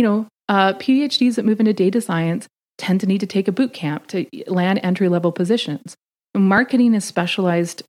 you 0.00 0.06
know, 0.06 0.26
uh, 0.48 0.72
PhDs 0.72 1.34
that 1.34 1.44
move 1.44 1.60
into 1.60 1.74
data 1.74 2.00
science 2.00 2.48
tend 2.78 3.00
to 3.00 3.06
need 3.06 3.20
to 3.20 3.26
take 3.26 3.48
a 3.48 3.52
boot 3.52 3.74
camp 3.74 4.06
to 4.06 4.24
land 4.46 4.80
entry 4.82 5.10
level 5.10 5.30
positions. 5.30 5.94
Marketing 6.34 6.94
is 6.94 7.04
specialized, 7.04 7.82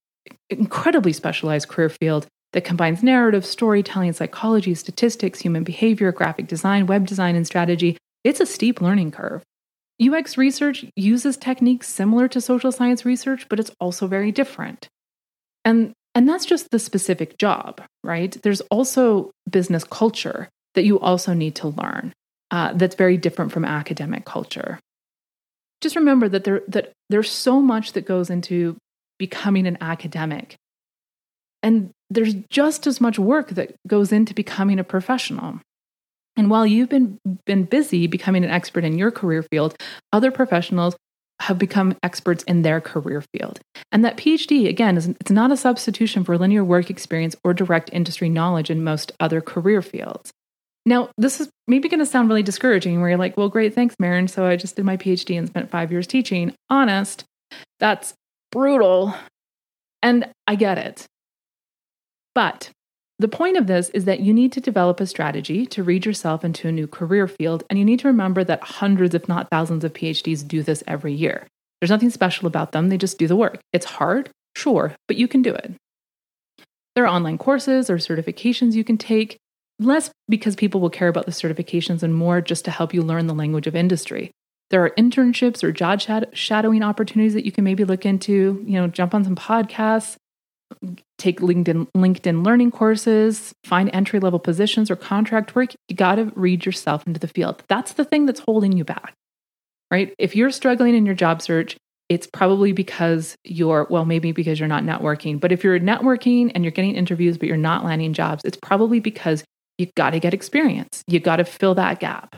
incredibly 0.50 1.14
specialized 1.14 1.70
career 1.70 1.88
field 1.88 2.28
that 2.52 2.66
combines 2.66 3.02
narrative, 3.02 3.46
storytelling, 3.46 4.12
psychology, 4.12 4.76
statistics, 4.76 5.40
human 5.40 5.64
behavior, 5.64 6.12
graphic 6.12 6.48
design, 6.48 6.86
web 6.86 7.08
design, 7.08 7.38
and 7.38 7.48
strategy. 7.48 7.96
it's 8.26 8.42
a 8.42 8.46
steep 8.46 8.82
learning 8.82 9.12
curve. 9.12 9.42
UX 10.06 10.38
research 10.38 10.84
uses 10.98 11.38
techniques 11.38 11.88
similar 11.88 12.28
to 12.28 12.42
social 12.42 12.74
science 12.74 13.06
research, 13.06 13.48
but 13.48 13.58
it's 13.58 13.72
also 13.80 14.06
very 14.06 14.34
different. 14.34 14.90
And 15.64 15.94
and 16.14 16.28
that's 16.28 16.46
just 16.46 16.72
the 16.72 16.80
specific 16.80 17.38
job, 17.38 17.82
right? 18.04 18.36
There's 18.44 18.60
also 18.70 19.32
business 19.50 19.86
culture 19.86 20.50
that 20.76 20.84
you 20.84 21.00
also 21.00 21.34
need 21.34 21.56
to 21.56 21.70
learn. 21.70 22.14
Uh, 22.50 22.74
that's 22.74 22.96
very 22.96 23.18
different 23.18 23.52
from 23.52 23.64
academic 23.64 24.26
culture. 24.26 24.80
Just 25.82 25.96
remember 25.96 26.30
that 26.30 26.44
there 26.44 26.62
that 26.68 26.92
there's 27.10 27.32
so 27.32 27.62
much 27.62 27.94
that 27.94 28.06
goes 28.06 28.30
into 28.30 28.78
becoming 29.18 29.66
an 29.68 29.78
academic, 29.82 30.56
and 31.64 31.92
there's 32.10 32.36
just 32.50 32.88
as 32.88 33.00
much 33.00 33.18
work 33.18 33.50
that 33.52 33.76
goes 33.88 34.12
into 34.12 34.34
becoming 34.34 34.80
a 34.80 34.84
professional. 34.84 35.60
And 36.38 36.50
while 36.50 36.66
you've 36.66 36.90
been 36.90 37.18
been 37.46 37.64
busy 37.64 38.08
becoming 38.08 38.44
an 38.44 38.52
expert 38.52 38.84
in 38.84 38.98
your 38.98 39.12
career 39.12 39.44
field, 39.44 39.76
other 40.12 40.32
professionals 40.32 40.96
have 41.42 41.58
become 41.58 41.98
experts 42.04 42.44
in 42.44 42.62
their 42.62 42.80
career 42.80 43.24
field. 43.34 43.60
And 43.92 44.06
that 44.06 44.18
PhD 44.18 44.70
again 44.70 44.96
is 44.96 45.08
it's 45.08 45.32
not 45.32 45.52
a 45.52 45.58
substitution 45.58 46.24
for 46.24 46.38
linear 46.38 46.64
work 46.64 46.90
experience 46.90 47.36
or 47.44 47.54
direct 47.54 47.90
industry 47.92 48.30
knowledge 48.30 48.70
in 48.70 48.84
most 48.84 49.12
other 49.20 49.42
career 49.42 49.82
fields. 49.82 50.32
Now, 50.86 51.10
this 51.18 51.40
is 51.40 51.50
maybe 51.68 51.90
going 51.90 52.00
to 52.00 52.06
sound 52.06 52.28
really 52.28 52.44
discouraging 52.44 53.00
where 53.00 53.10
you're 53.10 53.20
like, 53.20 53.38
well, 53.38 53.50
great, 53.50 53.76
thanks, 53.76 53.96
Maren. 54.00 54.28
So 54.28 54.46
I 54.46 54.56
just 54.56 54.76
did 54.76 54.86
my 54.86 54.98
PhD 54.98 55.38
and 55.38 55.48
spent 55.48 55.70
five 55.70 55.92
years 55.92 56.08
teaching. 56.08 56.54
Honest, 56.70 57.24
that's 57.80 58.14
brutal. 58.52 59.14
And 60.02 60.30
I 60.48 60.56
get 60.56 60.78
it. 60.78 61.06
But 62.34 62.72
the 63.20 63.28
point 63.28 63.58
of 63.58 63.68
this 63.68 63.90
is 63.90 64.06
that 64.06 64.22
you 64.22 64.34
need 64.34 64.52
to 64.54 64.62
develop 64.62 65.00
a 65.00 65.06
strategy 65.06 65.68
to 65.68 65.84
read 65.84 66.08
yourself 66.08 66.44
into 66.44 66.68
a 66.68 66.72
new 66.72 66.88
career 66.88 67.28
field, 67.28 67.64
and 67.70 67.78
you 67.78 67.86
need 67.86 68.00
to 68.00 68.08
remember 68.08 68.44
that 68.44 68.64
hundreds, 68.64 69.14
if 69.14 69.28
not 69.28 69.48
thousands, 69.52 69.84
of 69.84 69.94
PhDs 69.94 70.48
do 70.48 70.64
this 70.64 70.84
every 70.88 71.14
year. 71.14 71.46
There's 71.80 71.92
nothing 71.92 72.10
special 72.10 72.48
about 72.48 72.72
them, 72.72 72.90
they 72.90 72.98
just 72.98 73.20
do 73.20 73.28
the 73.28 73.36
work. 73.36 73.60
It's 73.74 73.86
hard, 73.86 74.32
sure, 74.56 74.96
but 75.08 75.18
you 75.18 75.28
can 75.28 75.44
do 75.44 75.54
it. 75.54 75.74
There 76.96 77.06
are 77.06 77.16
online 77.16 77.38
courses 77.38 77.92
or 77.92 77.98
certifications 77.98 78.74
you 78.74 78.84
can 78.84 78.98
take, 78.98 79.38
less 79.84 80.12
because 80.30 80.56
people 80.56 80.82
will 80.82 80.90
care 80.90 81.08
about 81.08 81.26
the 81.26 81.32
certifications 81.32 82.04
and 82.04 82.16
more 82.16 82.42
just 82.42 82.66
to 82.66 82.72
help 82.72 82.94
you 82.94 83.02
learn 83.02 83.28
the 83.28 83.34
language 83.34 83.68
of 83.68 83.76
industry. 83.76 84.32
There 84.70 84.84
are 84.86 84.92
internships 84.92 85.64
or 85.64 85.72
job 85.72 86.02
shadowing 86.34 86.82
opportunities 86.82 87.34
that 87.34 87.46
you 87.46 87.52
can 87.52 87.66
maybe 87.66 87.84
look 87.84 88.06
into, 88.06 88.64
you 88.66 88.80
know, 88.80 88.88
jump 88.88 89.14
on 89.14 89.26
some 89.26 89.36
podcasts, 89.36 90.16
take 91.18 91.42
LinkedIn 91.42 91.88
LinkedIn 91.96 92.46
learning 92.46 92.72
courses, 92.72 93.54
find 93.66 93.90
entry 93.94 94.20
level 94.20 94.40
positions 94.40 94.90
or 94.90 94.96
contract 94.96 95.56
work, 95.56 95.74
you 95.90 95.96
got 95.96 96.16
to 96.16 96.32
read 96.36 96.66
yourself 96.66 97.06
into 97.06 97.20
the 97.20 97.28
field. 97.28 97.64
That's 97.68 97.94
the 97.94 98.06
thing 98.06 98.26
that's 98.26 98.40
holding 98.40 98.72
you 98.78 98.84
back. 98.84 99.14
Right? 99.92 100.16
If 100.18 100.36
you're 100.36 100.52
struggling 100.52 100.96
in 100.96 101.06
your 101.06 101.16
job 101.16 101.42
search, 101.42 101.76
it's 102.08 102.28
probably 102.28 102.72
because 102.72 103.36
you're 103.44 103.88
well 103.90 104.06
maybe 104.06 104.32
because 104.32 104.60
you're 104.60 104.68
not 104.70 104.84
networking, 104.84 105.40
but 105.40 105.52
if 105.52 105.64
you're 105.64 105.80
networking 105.80 106.52
and 106.56 106.64
you're 106.64 106.72
getting 106.72 106.96
interviews 106.96 107.38
but 107.38 107.48
you're 107.48 107.58
not 107.58 107.84
landing 107.84 108.14
jobs, 108.14 108.44
it's 108.46 108.58
probably 108.62 109.00
because 109.00 109.44
you've 109.82 109.96
got 109.96 110.12
to 110.12 110.20
get 110.20 110.34
experience. 110.34 111.04
You've 111.08 111.24
got 111.24 111.38
to 111.38 111.46
fill 111.46 111.76
that 111.76 112.00
gap. 112.00 112.38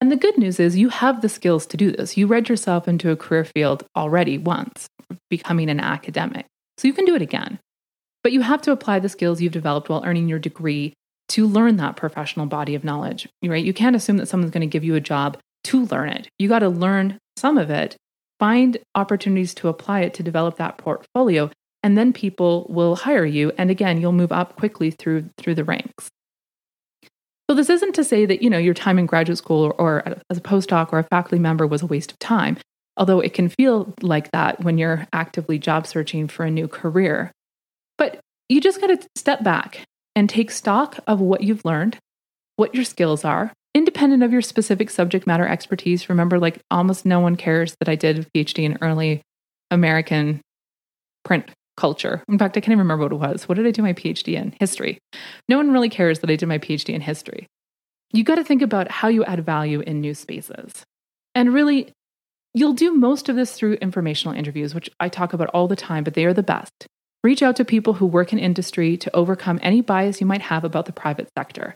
And 0.00 0.10
the 0.10 0.16
good 0.16 0.36
news 0.36 0.58
is 0.58 0.76
you 0.76 0.88
have 0.88 1.22
the 1.22 1.28
skills 1.28 1.66
to 1.66 1.76
do 1.76 1.92
this. 1.92 2.16
You 2.16 2.26
read 2.26 2.48
yourself 2.48 2.88
into 2.88 3.10
a 3.10 3.16
career 3.16 3.44
field 3.44 3.84
already 3.96 4.38
once, 4.38 4.88
becoming 5.30 5.70
an 5.70 5.80
academic. 5.80 6.46
So 6.78 6.88
you 6.88 6.94
can 6.94 7.04
do 7.04 7.14
it 7.14 7.22
again. 7.22 7.58
But 8.22 8.32
you 8.32 8.40
have 8.40 8.62
to 8.62 8.72
apply 8.72 8.98
the 8.98 9.08
skills 9.08 9.40
you've 9.40 9.52
developed 9.52 9.88
while 9.88 10.04
earning 10.04 10.28
your 10.28 10.38
degree 10.38 10.94
to 11.28 11.46
learn 11.46 11.76
that 11.76 11.96
professional 11.96 12.46
body 12.46 12.74
of 12.74 12.84
knowledge, 12.84 13.28
right? 13.42 13.64
You 13.64 13.72
can't 13.72 13.96
assume 13.96 14.16
that 14.18 14.26
someone's 14.26 14.50
going 14.50 14.60
to 14.62 14.66
give 14.66 14.84
you 14.84 14.94
a 14.94 15.00
job 15.00 15.38
to 15.64 15.84
learn 15.86 16.08
it. 16.08 16.28
You 16.38 16.48
got 16.48 16.58
to 16.60 16.68
learn 16.68 17.18
some 17.36 17.56
of 17.56 17.70
it, 17.70 17.96
find 18.38 18.76
opportunities 18.94 19.54
to 19.54 19.68
apply 19.68 20.00
it 20.00 20.14
to 20.14 20.22
develop 20.22 20.56
that 20.56 20.78
portfolio, 20.78 21.50
and 21.84 21.96
then 21.96 22.12
people 22.12 22.66
will 22.68 22.96
hire 22.96 23.24
you 23.24 23.52
and 23.56 23.70
again, 23.70 24.00
you'll 24.00 24.12
move 24.12 24.32
up 24.32 24.56
quickly 24.56 24.90
through 24.90 25.30
through 25.38 25.54
the 25.54 25.64
ranks. 25.64 26.08
So 27.48 27.54
this 27.54 27.70
isn't 27.70 27.94
to 27.94 28.02
say 28.02 28.26
that, 28.26 28.42
you 28.42 28.50
know, 28.50 28.58
your 28.58 28.74
time 28.74 28.98
in 28.98 29.06
graduate 29.06 29.38
school 29.38 29.62
or, 29.62 29.74
or 29.80 30.16
as 30.30 30.38
a 30.38 30.40
postdoc 30.40 30.92
or 30.92 30.98
a 30.98 31.04
faculty 31.04 31.38
member 31.38 31.66
was 31.66 31.82
a 31.82 31.86
waste 31.86 32.10
of 32.10 32.18
time 32.18 32.56
although 32.96 33.20
it 33.20 33.34
can 33.34 33.48
feel 33.48 33.92
like 34.02 34.30
that 34.32 34.62
when 34.62 34.78
you're 34.78 35.06
actively 35.12 35.58
job 35.58 35.86
searching 35.86 36.28
for 36.28 36.44
a 36.44 36.50
new 36.50 36.68
career. 36.68 37.32
But 37.98 38.20
you 38.48 38.60
just 38.60 38.80
got 38.80 38.88
to 38.88 39.08
step 39.16 39.42
back 39.42 39.84
and 40.14 40.28
take 40.28 40.50
stock 40.50 40.98
of 41.06 41.20
what 41.20 41.42
you've 41.42 41.64
learned, 41.64 41.98
what 42.56 42.74
your 42.74 42.84
skills 42.84 43.24
are, 43.24 43.52
independent 43.74 44.22
of 44.22 44.32
your 44.32 44.42
specific 44.42 44.90
subject 44.90 45.26
matter 45.26 45.46
expertise. 45.46 46.08
Remember, 46.08 46.38
like 46.38 46.60
almost 46.70 47.04
no 47.04 47.20
one 47.20 47.36
cares 47.36 47.74
that 47.80 47.88
I 47.88 47.96
did 47.96 48.18
a 48.18 48.24
PhD 48.24 48.64
in 48.64 48.78
early 48.80 49.22
American 49.70 50.40
print 51.24 51.50
culture. 51.76 52.22
In 52.28 52.38
fact, 52.38 52.56
I 52.56 52.60
can't 52.60 52.72
even 52.72 52.78
remember 52.78 53.04
what 53.04 53.12
it 53.12 53.30
was. 53.30 53.48
What 53.48 53.56
did 53.56 53.66
I 53.66 53.70
do 53.70 53.82
my 53.82 53.92
PhD 53.92 54.34
in? 54.34 54.54
History. 54.60 54.98
No 55.48 55.56
one 55.56 55.72
really 55.72 55.88
cares 55.88 56.20
that 56.20 56.30
I 56.30 56.36
did 56.36 56.46
my 56.46 56.58
PhD 56.58 56.94
in 56.94 57.00
history. 57.00 57.46
You 58.12 58.24
got 58.24 58.36
to 58.36 58.44
think 58.44 58.62
about 58.62 58.90
how 58.90 59.08
you 59.08 59.24
add 59.24 59.44
value 59.44 59.80
in 59.80 60.00
new 60.00 60.14
spaces. 60.14 60.84
And 61.34 61.52
really, 61.52 61.92
You'll 62.56 62.72
do 62.72 62.94
most 62.94 63.28
of 63.28 63.34
this 63.34 63.52
through 63.52 63.74
informational 63.74 64.38
interviews, 64.38 64.76
which 64.76 64.88
I 65.00 65.08
talk 65.08 65.32
about 65.32 65.48
all 65.48 65.66
the 65.66 65.74
time, 65.74 66.04
but 66.04 66.14
they 66.14 66.24
are 66.24 66.32
the 66.32 66.44
best. 66.44 66.86
Reach 67.24 67.42
out 67.42 67.56
to 67.56 67.64
people 67.64 67.94
who 67.94 68.06
work 68.06 68.32
in 68.32 68.38
industry 68.38 68.96
to 68.98 69.16
overcome 69.16 69.58
any 69.60 69.80
bias 69.80 70.20
you 70.20 70.26
might 70.26 70.42
have 70.42 70.62
about 70.62 70.86
the 70.86 70.92
private 70.92 71.28
sector. 71.36 71.74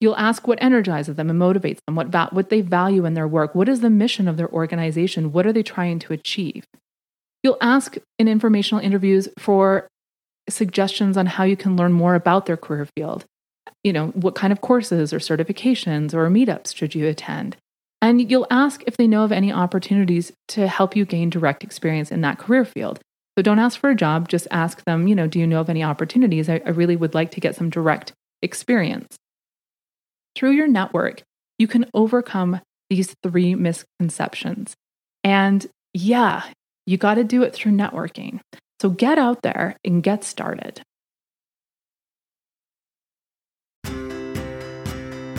You'll 0.00 0.16
ask 0.16 0.48
what 0.48 0.62
energizes 0.62 1.16
them 1.16 1.28
and 1.28 1.38
motivates 1.38 1.80
them, 1.86 1.94
what, 1.94 2.06
va- 2.06 2.30
what 2.32 2.48
they 2.48 2.62
value 2.62 3.04
in 3.04 3.12
their 3.12 3.28
work, 3.28 3.54
what 3.54 3.68
is 3.68 3.80
the 3.80 3.90
mission 3.90 4.28
of 4.28 4.38
their 4.38 4.48
organization, 4.48 5.30
what 5.30 5.46
are 5.46 5.52
they 5.52 5.62
trying 5.62 5.98
to 5.98 6.14
achieve. 6.14 6.64
You'll 7.42 7.58
ask 7.60 7.96
in 8.18 8.28
informational 8.28 8.82
interviews 8.84 9.28
for 9.38 9.88
suggestions 10.48 11.16
on 11.16 11.26
how 11.26 11.44
you 11.44 11.56
can 11.56 11.76
learn 11.76 11.92
more 11.92 12.14
about 12.14 12.46
their 12.46 12.56
career 12.56 12.88
field. 12.96 13.24
You 13.84 13.92
know, 13.92 14.08
what 14.08 14.34
kind 14.34 14.52
of 14.52 14.60
courses 14.60 15.12
or 15.12 15.18
certifications 15.18 16.14
or 16.14 16.28
meetups 16.28 16.74
should 16.74 16.94
you 16.94 17.06
attend? 17.06 17.56
And 18.00 18.30
you'll 18.30 18.46
ask 18.50 18.82
if 18.86 18.96
they 18.96 19.06
know 19.06 19.24
of 19.24 19.32
any 19.32 19.52
opportunities 19.52 20.32
to 20.48 20.68
help 20.68 20.96
you 20.96 21.04
gain 21.04 21.30
direct 21.30 21.64
experience 21.64 22.10
in 22.10 22.20
that 22.22 22.38
career 22.38 22.64
field. 22.64 23.00
So 23.36 23.42
don't 23.42 23.58
ask 23.58 23.78
for 23.78 23.90
a 23.90 23.94
job, 23.94 24.28
just 24.28 24.48
ask 24.50 24.84
them, 24.84 25.06
you 25.06 25.14
know, 25.14 25.26
do 25.26 25.38
you 25.38 25.46
know 25.46 25.60
of 25.60 25.70
any 25.70 25.84
opportunities? 25.84 26.48
I, 26.48 26.60
I 26.64 26.70
really 26.70 26.96
would 26.96 27.14
like 27.14 27.30
to 27.32 27.40
get 27.40 27.54
some 27.54 27.70
direct 27.70 28.12
experience. 28.42 29.16
Through 30.34 30.52
your 30.52 30.68
network, 30.68 31.22
you 31.58 31.68
can 31.68 31.86
overcome 31.94 32.60
these 32.90 33.14
three 33.22 33.54
misconceptions. 33.54 34.74
And 35.22 35.66
yeah, 35.92 36.44
you 36.88 36.96
got 36.96 37.16
to 37.16 37.24
do 37.24 37.42
it 37.42 37.52
through 37.52 37.72
networking. 37.72 38.40
So 38.80 38.88
get 38.88 39.18
out 39.18 39.42
there 39.42 39.76
and 39.84 40.02
get 40.02 40.24
started. 40.24 40.80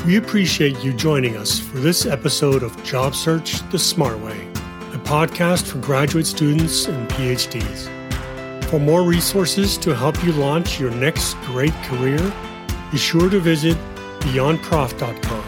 We 0.05 0.17
appreciate 0.17 0.83
you 0.83 0.93
joining 0.93 1.37
us 1.37 1.59
for 1.59 1.79
this 1.79 2.05
episode 2.05 2.61
of 2.61 2.83
Job 2.83 3.15
Search 3.15 3.67
the 3.71 3.79
Smart 3.79 4.19
Way, 4.19 4.47
a 4.93 4.99
podcast 5.03 5.65
for 5.65 5.79
graduate 5.79 6.27
students 6.27 6.85
and 6.85 7.09
PhDs. 7.09 7.89
For 8.65 8.79
more 8.79 9.01
resources 9.01 9.75
to 9.79 9.95
help 9.95 10.23
you 10.23 10.33
launch 10.33 10.79
your 10.79 10.91
next 10.91 11.33
great 11.45 11.73
career, 11.85 12.31
be 12.91 12.99
sure 12.99 13.27
to 13.27 13.39
visit 13.39 13.75
beyondprof.com 14.19 15.43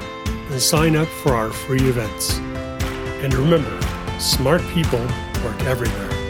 and 0.52 0.60
sign 0.60 0.96
up 0.96 1.08
for 1.08 1.36
our 1.36 1.52
free 1.52 1.88
events. 1.88 2.40
And 3.24 3.32
remember, 3.36 3.80
smart 4.20 4.64
people 4.70 5.06
work 5.44 5.64
everywhere. 5.64 6.21